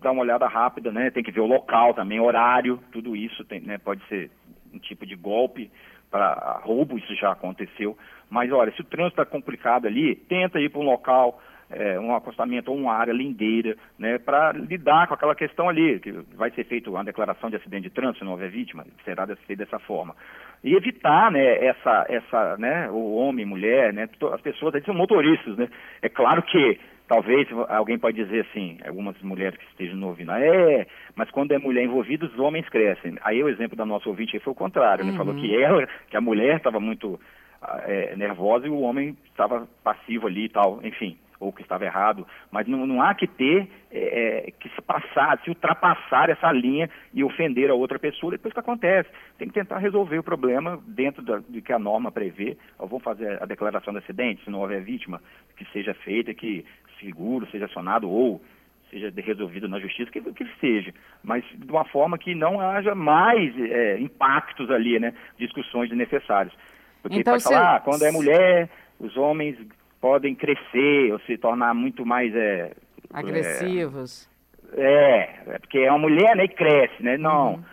Dar 0.00 0.12
uma 0.12 0.22
olhada 0.22 0.46
rápida, 0.46 0.90
né? 0.92 1.10
Tem 1.10 1.22
que 1.22 1.32
ver 1.32 1.40
o 1.40 1.46
local 1.46 1.94
também, 1.94 2.20
horário, 2.20 2.78
tudo 2.92 3.16
isso 3.16 3.44
tem, 3.44 3.60
né? 3.60 3.78
pode 3.78 4.04
ser 4.06 4.30
um 4.72 4.78
tipo 4.78 5.06
de 5.06 5.16
golpe 5.16 5.70
para 6.10 6.60
roubo, 6.62 6.98
isso 6.98 7.14
já 7.14 7.32
aconteceu. 7.32 7.96
Mas 8.28 8.50
olha, 8.52 8.72
se 8.72 8.80
o 8.80 8.84
trânsito 8.84 9.20
está 9.20 9.24
complicado 9.24 9.86
ali, 9.86 10.14
tenta 10.14 10.60
ir 10.60 10.68
para 10.68 10.80
um 10.80 10.84
local, 10.84 11.40
é, 11.70 11.98
um 11.98 12.14
acostamento 12.14 12.70
ou 12.70 12.76
uma 12.76 12.92
área 12.94 13.12
lindeira, 13.12 13.76
né, 13.98 14.18
para 14.18 14.52
lidar 14.52 15.06
com 15.06 15.14
aquela 15.14 15.34
questão 15.34 15.68
ali, 15.68 16.00
que 16.00 16.12
vai 16.34 16.50
ser 16.50 16.64
feita 16.64 16.90
uma 16.90 17.04
declaração 17.04 17.48
de 17.48 17.56
acidente 17.56 17.84
de 17.84 17.90
trânsito 17.90 18.18
se 18.18 18.24
não 18.24 18.32
houver 18.32 18.50
vítima, 18.50 18.84
será 19.04 19.26
feito 19.26 19.58
dessa 19.58 19.78
forma. 19.78 20.14
E 20.62 20.74
evitar, 20.74 21.30
né, 21.30 21.64
essa, 21.64 22.06
essa, 22.08 22.56
né, 22.58 22.90
o 22.90 23.14
homem, 23.14 23.46
mulher, 23.46 23.92
né, 23.92 24.08
as 24.32 24.40
pessoas, 24.40 24.74
eles 24.74 24.86
são 24.86 24.94
motoristas, 24.94 25.56
né. 25.56 25.68
É 26.02 26.08
claro 26.08 26.42
que 26.42 26.78
Talvez 27.10 27.48
alguém 27.68 27.98
pode 27.98 28.24
dizer 28.24 28.46
assim, 28.48 28.78
algumas 28.86 29.20
mulheres 29.20 29.58
que 29.58 29.64
estejam 29.64 29.96
no 29.96 30.06
ouvindo, 30.06 30.30
é, 30.30 30.86
mas 31.16 31.28
quando 31.28 31.50
é 31.50 31.58
mulher 31.58 31.82
envolvida, 31.82 32.24
os 32.24 32.38
homens 32.38 32.68
crescem. 32.68 33.16
Aí 33.22 33.42
o 33.42 33.48
exemplo 33.48 33.76
da 33.76 33.84
nossa 33.84 34.08
ouvinte 34.08 34.38
foi 34.38 34.52
o 34.52 34.54
contrário, 34.54 35.04
uhum. 35.04 35.16
falou 35.16 35.34
que 35.34 35.60
ela, 35.60 35.88
que 36.08 36.16
a 36.16 36.20
mulher 36.20 36.58
estava 36.58 36.78
muito 36.78 37.18
ah, 37.60 37.82
é, 37.84 38.14
nervosa 38.14 38.68
e 38.68 38.70
o 38.70 38.82
homem 38.82 39.16
estava 39.24 39.66
passivo 39.82 40.28
ali 40.28 40.44
e 40.44 40.48
tal, 40.50 40.78
enfim, 40.84 41.18
ou 41.40 41.52
que 41.52 41.62
estava 41.62 41.84
errado. 41.84 42.26
Mas 42.52 42.68
não, 42.68 42.86
não 42.86 43.02
há 43.02 43.14
que 43.14 43.26
ter, 43.26 43.66
é, 43.90 44.48
é, 44.48 44.50
que 44.52 44.68
se 44.68 44.82
passar, 44.82 45.40
se 45.42 45.48
ultrapassar 45.48 46.28
essa 46.28 46.52
linha 46.52 46.88
e 47.12 47.24
ofender 47.24 47.70
a 47.70 47.74
outra 47.74 47.98
pessoa, 47.98 48.32
depois 48.32 48.52
que 48.52 48.60
acontece. 48.60 49.08
Tem 49.38 49.48
que 49.48 49.54
tentar 49.54 49.78
resolver 49.78 50.18
o 50.18 50.22
problema 50.22 50.78
dentro 50.86 51.22
da, 51.22 51.38
do 51.38 51.62
que 51.62 51.72
a 51.72 51.78
norma 51.78 52.12
prevê. 52.12 52.56
Ou 52.78 52.86
vamos 52.86 53.02
fazer 53.02 53.42
a 53.42 53.46
declaração 53.46 53.92
de 53.92 54.00
acidente, 54.00 54.44
se 54.44 54.50
não 54.50 54.60
houver 54.60 54.82
vítima, 54.82 55.20
que 55.56 55.64
seja 55.72 55.94
feita, 55.94 56.34
que 56.34 56.64
seguro 57.00 57.48
seja 57.50 57.64
acionado 57.64 58.08
ou 58.08 58.42
seja 58.90 59.12
resolvido 59.16 59.68
na 59.68 59.78
justiça, 59.78 60.10
que, 60.10 60.20
que 60.20 60.46
seja, 60.60 60.92
mas 61.22 61.44
de 61.54 61.70
uma 61.70 61.84
forma 61.84 62.18
que 62.18 62.34
não 62.34 62.60
haja 62.60 62.94
mais 62.94 63.56
é, 63.58 63.98
impactos 64.00 64.70
ali, 64.70 64.98
né, 64.98 65.14
discussões 65.38 65.88
desnecessárias. 65.88 66.52
Porque 67.00 67.18
então, 67.20 67.34
pode 67.34 67.44
falar, 67.44 67.76
ah, 67.76 67.80
quando 67.80 68.02
é 68.02 68.10
mulher, 68.10 68.68
os 68.98 69.16
homens 69.16 69.56
podem 70.00 70.34
crescer 70.34 71.12
ou 71.12 71.20
se 71.20 71.36
tornar 71.36 71.74
muito 71.74 72.04
mais... 72.06 72.34
É, 72.34 72.72
Agressivos. 73.12 74.28
É, 74.72 75.30
é, 75.46 75.58
porque 75.58 75.78
é 75.78 75.90
uma 75.90 75.98
mulher, 75.98 76.36
né, 76.36 76.44
e 76.44 76.48
cresce, 76.48 77.02
né, 77.02 77.16
não... 77.16 77.54
Uhum. 77.54 77.64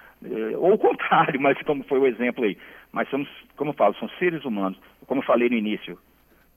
Ou 0.58 0.74
o 0.74 0.78
contrário, 0.78 1.40
mas 1.42 1.62
como 1.62 1.84
foi 1.84 2.00
o 2.00 2.08
exemplo 2.08 2.44
aí. 2.44 2.58
Mas 2.92 3.10
somos, 3.10 3.30
como 3.56 3.72
eu 3.72 3.76
falo, 3.76 3.94
são 3.96 4.10
seres 4.18 4.44
humanos. 4.46 4.80
Como 5.06 5.22
eu 5.22 5.26
falei 5.26 5.50
no 5.50 5.56
início, 5.56 5.98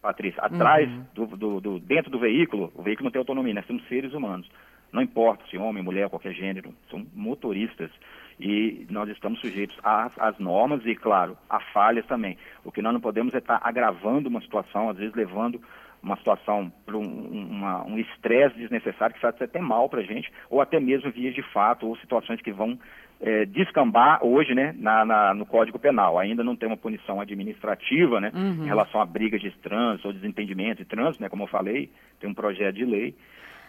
Patrícia, 0.01 0.43
atrás, 0.43 0.89
uhum. 0.89 1.05
do, 1.15 1.27
do, 1.37 1.61
do, 1.61 1.79
dentro 1.79 2.11
do 2.11 2.19
veículo, 2.19 2.73
o 2.75 2.83
veículo 2.83 3.05
não 3.05 3.11
tem 3.11 3.19
autonomia, 3.19 3.55
nós 3.55 3.67
somos 3.67 3.87
seres 3.87 4.15
humanos. 4.15 4.49
Não 4.93 5.03
importa 5.03 5.45
se 5.49 5.59
homem, 5.59 5.83
mulher, 5.83 6.09
qualquer 6.09 6.33
gênero, 6.33 6.75
são 6.91 7.07
motoristas. 7.15 7.91
E 8.41 8.87
nós 8.91 9.09
estamos 9.11 9.41
sujeitos 9.41 9.79
às, 9.83 10.19
às 10.19 10.39
normas 10.39 10.85
e, 10.87 10.95
claro, 10.95 11.37
a 11.49 11.61
falhas 11.61 12.07
também. 12.07 12.39
O 12.65 12.73
que 12.73 12.81
nós 12.81 12.93
não 12.93 13.01
podemos 13.01 13.35
é 13.35 13.39
estar 13.39 13.61
agravando 13.63 14.29
uma 14.29 14.41
situação, 14.41 14.89
às 14.89 14.97
vezes 14.97 15.15
levando 15.15 15.61
uma 16.03 16.17
situação, 16.17 16.73
para 16.87 16.97
um 16.97 17.99
estresse 17.99 18.57
um 18.57 18.61
desnecessário 18.61 19.15
que 19.15 19.21
faz 19.21 19.35
até 19.41 19.61
mal 19.61 19.89
para 19.89 20.01
a 20.01 20.05
gente, 20.05 20.33
ou 20.49 20.61
até 20.61 20.81
mesmo 20.81 21.11
vias 21.11 21.35
de 21.35 21.43
fato, 21.43 21.87
ou 21.87 21.97
situações 21.99 22.41
que 22.41 22.51
vão 22.51 22.79
é, 23.21 23.45
descambar 23.45 24.25
hoje 24.25 24.55
né, 24.55 24.75
na, 24.79 25.05
na, 25.05 25.35
no 25.35 25.45
Código 25.45 25.79
Penal. 25.79 26.19
Ainda 26.19 26.43
não 26.43 26.57
tem 26.57 26.67
uma 26.67 26.77
punição 26.77 27.21
administrativa 27.21 28.21
né, 28.21 28.33
uhum. 28.35 28.65
em 28.65 28.67
relação 28.67 29.01
a 29.01 29.05
brigas 29.05 29.41
de 29.41 29.51
trânsito 29.59 30.09
ou 30.09 30.15
desentendimento 30.15 30.79
de 30.79 30.89
trânsito, 30.89 31.23
né, 31.23 31.29
como 31.29 31.43
eu 31.43 31.49
falei, 31.49 31.91
tem 32.19 32.31
um 32.31 32.35
projeto 32.35 32.77
de 32.77 32.85
lei, 32.85 33.15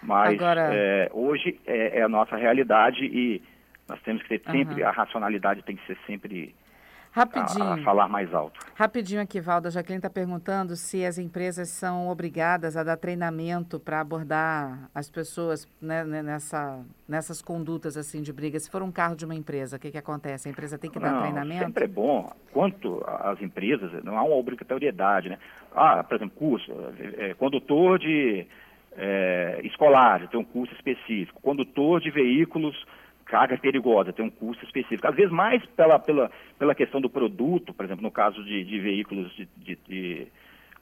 mas 0.02 0.34
Agora... 0.34 0.70
é, 0.74 1.10
hoje 1.14 1.60
é, 1.68 2.00
é, 2.00 2.02
a 2.02 2.10
nossa 2.10 2.36
realidade 2.36 3.06
e 3.06 3.42
nós 3.88 4.02
temos 4.02 4.22
que 4.24 4.30
ter 4.38 4.52
sempre, 4.52 4.82
uhum. 4.82 4.88
a 4.88 4.92
racionalidade 4.92 5.64
tem 5.64 5.76
que 5.76 5.86
ser 5.86 5.98
sempre 6.06 6.56
Rapidinho. 7.12 7.66
A, 7.66 7.74
a, 7.74 7.78
falar 7.80 8.08
mais 8.08 8.34
alto. 8.34 8.58
Rapidinho 8.74 9.22
aqui, 9.22 9.42
Valda. 9.42 9.68
A 9.68 9.72
Jaqueline 9.72 9.98
está 9.98 10.10
perguntando 10.10 10.78
se 10.78 11.06
as 11.06 11.18
empresas 11.18 11.68
são 11.68 12.08
obrigadas 12.08 12.78
a 12.78 12.84
dar 12.84 12.96
treinamento 12.96 13.82
para 13.82 14.00
abordar 14.00 14.90
as 14.96 15.10
pessoas 15.12 15.68
né, 15.82 16.06
né, 16.06 16.24
nessa, 16.24 16.80
nessas 17.08 17.42
condutas 17.42 17.98
assim 17.98 18.22
de 18.22 18.32
briga. 18.32 18.58
Se 18.58 18.72
for 18.72 18.82
um 18.82 18.92
carro 18.92 19.16
de 19.16 19.26
uma 19.26 19.36
empresa, 19.36 19.76
o 19.76 19.80
que, 19.80 19.92
que 19.92 19.98
acontece? 19.98 20.48
A 20.48 20.52
empresa 20.52 20.78
tem 20.78 20.90
que 20.90 21.00
dar 21.00 21.12
não, 21.12 21.22
treinamento? 21.22 21.66
Sempre 21.66 21.84
é 21.84 21.88
bom. 21.88 22.32
Quanto 22.54 23.04
às 23.06 23.42
empresas, 23.42 23.92
não 24.06 24.18
há 24.18 24.24
uma 24.24 24.36
obrigatoriedade. 24.38 25.28
Né? 25.28 25.38
Ah, 25.76 26.02
por 26.06 26.16
exemplo, 26.16 26.38
curso, 26.38 26.72
é, 26.98 27.32
é, 27.32 27.34
condutor 27.34 28.00
de 28.00 28.48
é, 28.96 29.60
escolar, 29.66 30.26
tem 30.30 30.40
um 30.40 30.46
curso 30.46 30.74
específico. 30.76 31.42
Condutor 31.42 32.00
de 32.00 32.10
veículos 32.10 32.74
carga 33.32 33.58
perigosa, 33.58 34.12
tem 34.12 34.26
um 34.26 34.30
custo 34.30 34.66
específico. 34.66 35.08
Às 35.08 35.16
vezes 35.16 35.32
mais 35.32 35.66
pela, 35.68 35.98
pela, 35.98 36.30
pela 36.60 36.76
questão 36.76 37.00
do 37.00 37.10
produto, 37.10 37.74
por 37.74 37.86
exemplo, 37.86 38.04
no 38.04 38.12
caso 38.12 38.44
de, 38.44 38.66
de 38.66 38.78
veículos 38.78 39.34
de, 39.38 39.48
de, 39.56 39.80
de, 39.88 40.28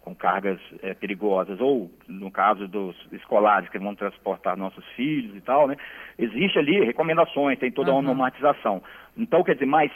com 0.01 0.15
cargas 0.15 0.59
é, 0.81 0.95
perigosas, 0.95 1.61
ou 1.61 1.91
no 2.07 2.31
caso 2.31 2.67
dos 2.67 2.95
escolares 3.11 3.69
que 3.69 3.77
vão 3.77 3.93
transportar 3.93 4.57
nossos 4.57 4.83
filhos 4.95 5.35
e 5.35 5.41
tal, 5.41 5.67
né? 5.67 5.77
Existe 6.17 6.57
ali 6.57 6.83
recomendações, 6.83 7.59
tem 7.59 7.71
toda 7.71 7.91
uhum. 7.91 7.97
uma 7.97 8.07
normatização. 8.07 8.81
Então, 9.15 9.43
quer 9.43 9.53
dizer, 9.53 9.67
mas 9.67 9.91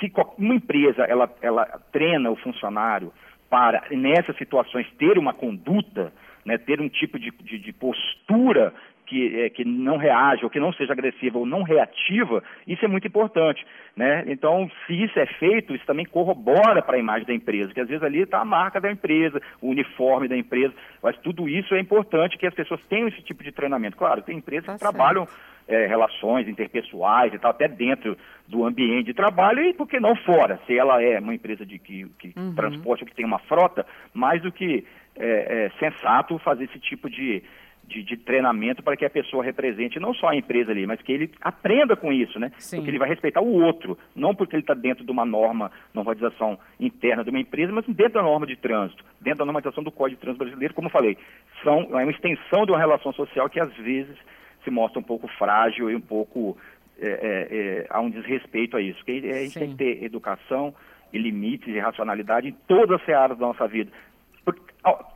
se 0.00 0.12
uma 0.36 0.56
empresa 0.56 1.04
ela, 1.04 1.32
ela 1.40 1.64
treina 1.92 2.28
o 2.28 2.36
funcionário 2.36 3.12
para, 3.48 3.84
nessas 3.92 4.36
situações, 4.36 4.90
ter 4.98 5.16
uma 5.16 5.32
conduta, 5.32 6.12
né, 6.48 6.56
ter 6.56 6.80
um 6.80 6.88
tipo 6.88 7.18
de, 7.18 7.30
de, 7.30 7.58
de 7.58 7.72
postura 7.74 8.72
que, 9.04 9.38
é, 9.40 9.50
que 9.50 9.64
não 9.66 9.98
reage 9.98 10.44
ou 10.44 10.50
que 10.50 10.58
não 10.58 10.72
seja 10.72 10.92
agressiva 10.92 11.38
ou 11.38 11.44
não 11.44 11.62
reativa, 11.62 12.42
isso 12.66 12.82
é 12.84 12.88
muito 12.88 13.06
importante. 13.06 13.66
Né? 13.94 14.24
Então, 14.26 14.70
se 14.86 14.94
isso 14.94 15.18
é 15.18 15.26
feito, 15.26 15.74
isso 15.74 15.84
também 15.84 16.06
corrobora 16.06 16.80
para 16.80 16.96
a 16.96 16.98
imagem 16.98 17.26
da 17.26 17.34
empresa, 17.34 17.72
que 17.74 17.80
às 17.80 17.88
vezes 17.88 18.02
ali 18.02 18.22
está 18.22 18.40
a 18.40 18.46
marca 18.46 18.80
da 18.80 18.90
empresa, 18.90 19.42
o 19.60 19.68
uniforme 19.68 20.26
da 20.26 20.36
empresa, 20.36 20.72
mas 21.02 21.18
tudo 21.18 21.46
isso 21.48 21.74
é 21.74 21.80
importante 21.80 22.38
que 22.38 22.46
as 22.46 22.54
pessoas 22.54 22.80
tenham 22.88 23.08
esse 23.08 23.20
tipo 23.22 23.44
de 23.44 23.52
treinamento. 23.52 23.96
Claro, 23.98 24.22
tem 24.22 24.38
empresas 24.38 24.66
tá 24.66 24.72
que 24.72 24.78
certo. 24.78 24.90
trabalham 24.90 25.28
é, 25.68 25.86
relações 25.86 26.48
interpessoais 26.48 27.32
e 27.34 27.38
tal, 27.38 27.50
até 27.50 27.68
dentro 27.68 28.16
do 28.46 28.64
ambiente 28.64 29.06
de 29.06 29.14
trabalho 29.14 29.62
e 29.62 29.74
por 29.74 29.86
que 29.86 30.00
não 30.00 30.16
fora, 30.16 30.58
se 30.66 30.76
ela 30.76 31.02
é 31.02 31.18
uma 31.18 31.34
empresa 31.34 31.66
de 31.66 31.78
que, 31.78 32.06
que 32.18 32.32
uhum. 32.34 32.54
transporte 32.54 33.02
ou 33.02 33.08
que 33.08 33.14
tem 33.14 33.26
uma 33.26 33.38
frota, 33.40 33.84
mais 34.14 34.40
do 34.40 34.50
que 34.50 34.86
é, 35.18 35.66
é, 35.66 35.70
sensato 35.78 36.38
fazer 36.38 36.64
esse 36.64 36.78
tipo 36.78 37.10
de, 37.10 37.42
de, 37.84 38.02
de, 38.02 38.16
treinamento 38.16 38.82
para 38.82 38.96
que 38.96 39.04
a 39.04 39.10
pessoa 39.10 39.44
represente 39.44 39.98
não 39.98 40.14
só 40.14 40.28
a 40.28 40.36
empresa 40.36 40.70
ali, 40.70 40.86
mas 40.86 41.02
que 41.02 41.12
ele 41.12 41.30
aprenda 41.40 41.96
com 41.96 42.12
isso, 42.12 42.38
né? 42.38 42.52
Sim. 42.58 42.76
Porque 42.76 42.90
ele 42.90 42.98
vai 42.98 43.08
respeitar 43.08 43.40
o 43.40 43.60
outro, 43.62 43.98
não 44.14 44.34
porque 44.34 44.54
ele 44.54 44.62
está 44.62 44.74
dentro 44.74 45.04
de 45.04 45.10
uma 45.10 45.24
norma, 45.24 45.70
normatização 45.92 46.58
interna 46.78 47.24
de 47.24 47.30
uma 47.30 47.40
empresa, 47.40 47.72
mas 47.72 47.84
dentro 47.86 48.14
da 48.14 48.22
norma 48.22 48.46
de 48.46 48.56
trânsito, 48.56 49.04
dentro 49.20 49.40
da 49.40 49.44
normatização 49.44 49.82
do 49.82 49.90
Código 49.90 50.16
de 50.16 50.22
Trânsito 50.22 50.44
Brasileiro, 50.44 50.74
como 50.74 50.86
eu 50.86 50.92
falei, 50.92 51.18
são, 51.62 51.98
é 51.98 52.04
uma 52.04 52.12
extensão 52.12 52.64
de 52.64 52.72
uma 52.72 52.78
relação 52.78 53.12
social 53.12 53.48
que 53.48 53.60
às 53.60 53.74
vezes 53.76 54.16
se 54.62 54.70
mostra 54.70 55.00
um 55.00 55.04
pouco 55.04 55.26
frágil 55.38 55.90
e 55.90 55.96
um 55.96 56.00
pouco 56.00 56.56
é, 57.00 57.08
é, 57.08 57.56
é 57.56 57.86
há 57.90 58.00
um 58.00 58.10
desrespeito 58.10 58.76
a 58.76 58.80
isso. 58.80 58.98
Porque 58.98 59.26
a 59.28 59.40
gente 59.40 59.50
Sim. 59.50 59.60
tem 59.60 59.70
que 59.70 59.76
ter 59.76 60.04
educação 60.04 60.74
e 61.12 61.18
limites 61.18 61.68
e 61.68 61.78
racionalidade 61.78 62.48
em 62.48 62.52
todas 62.66 63.00
as 63.00 63.08
áreas 63.08 63.38
da 63.38 63.46
nossa 63.46 63.66
vida 63.66 63.90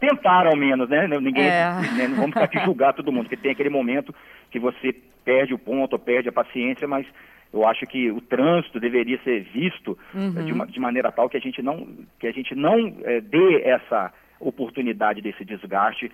tentar 0.01 0.47
ao 0.47 0.57
menos, 0.57 0.88
né? 0.88 1.07
Ninguém, 1.07 1.45
é. 1.45 1.75
né? 1.97 2.09
não 2.09 2.16
vamos 2.16 2.37
aqui 2.37 2.59
julgar 2.61 2.92
todo 2.92 3.12
mundo, 3.12 3.25
porque 3.25 3.37
tem 3.37 3.53
aquele 3.53 3.71
momento 3.71 4.14
que 4.51 4.59
você 4.59 4.95
perde 5.25 5.55
o 5.55 5.59
ponto, 5.59 5.95
ou 5.95 5.99
perde 5.99 6.29
a 6.29 6.33
paciência, 6.33 6.87
mas 6.87 7.07
eu 7.53 7.66
acho 7.66 7.87
que 7.87 8.11
o 8.11 8.21
trânsito 8.21 8.81
deveria 8.81 9.21
ser 9.23 9.42
visto 9.45 9.99
uhum. 10.14 10.45
de, 10.45 10.53
uma, 10.53 10.66
de, 10.66 10.81
maneira 10.81 11.12
tal 11.12 11.29
que 11.29 11.37
a 11.37 11.40
gente 11.40 11.62
não, 11.62 11.87
que 12.18 12.27
a 12.27 12.33
gente 12.33 12.55
não 12.55 12.97
é, 13.05 13.21
dê 13.21 13.62
essa 13.62 14.12
oportunidade 14.40 15.21
desse 15.21 15.45
desgaste. 15.45 16.11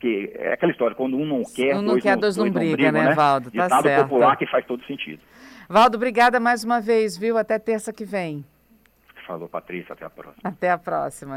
Que 0.00 0.32
é 0.34 0.54
aquela 0.54 0.72
história, 0.72 0.96
quando 0.96 1.18
um 1.18 1.26
não 1.26 1.42
quer, 1.42 1.74
um 1.74 1.82
não 1.82 1.88
dois, 1.88 2.02
quer, 2.02 2.12
não, 2.12 2.20
dois 2.20 2.36
não, 2.38 2.50
briga, 2.50 2.72
brigam, 2.72 2.92
né, 2.92 3.08
né? 3.10 3.14
Valdo? 3.14 3.50
Tá 3.50 3.64
Ditado 3.64 3.82
certo. 3.82 4.08
popular 4.08 4.36
que 4.36 4.46
faz 4.46 4.64
todo 4.64 4.82
sentido. 4.86 5.20
Valdo, 5.68 5.98
obrigada 5.98 6.40
mais 6.40 6.64
uma 6.64 6.80
vez, 6.80 7.18
viu? 7.18 7.36
Até 7.36 7.58
terça 7.58 7.92
que 7.92 8.02
vem. 8.02 8.42
Falou, 9.26 9.46
Patrícia. 9.46 9.92
Até 9.92 10.06
a 10.06 10.10
próxima. 10.10 10.40
Até 10.42 10.70
a 10.70 10.78
próxima. 10.78 11.36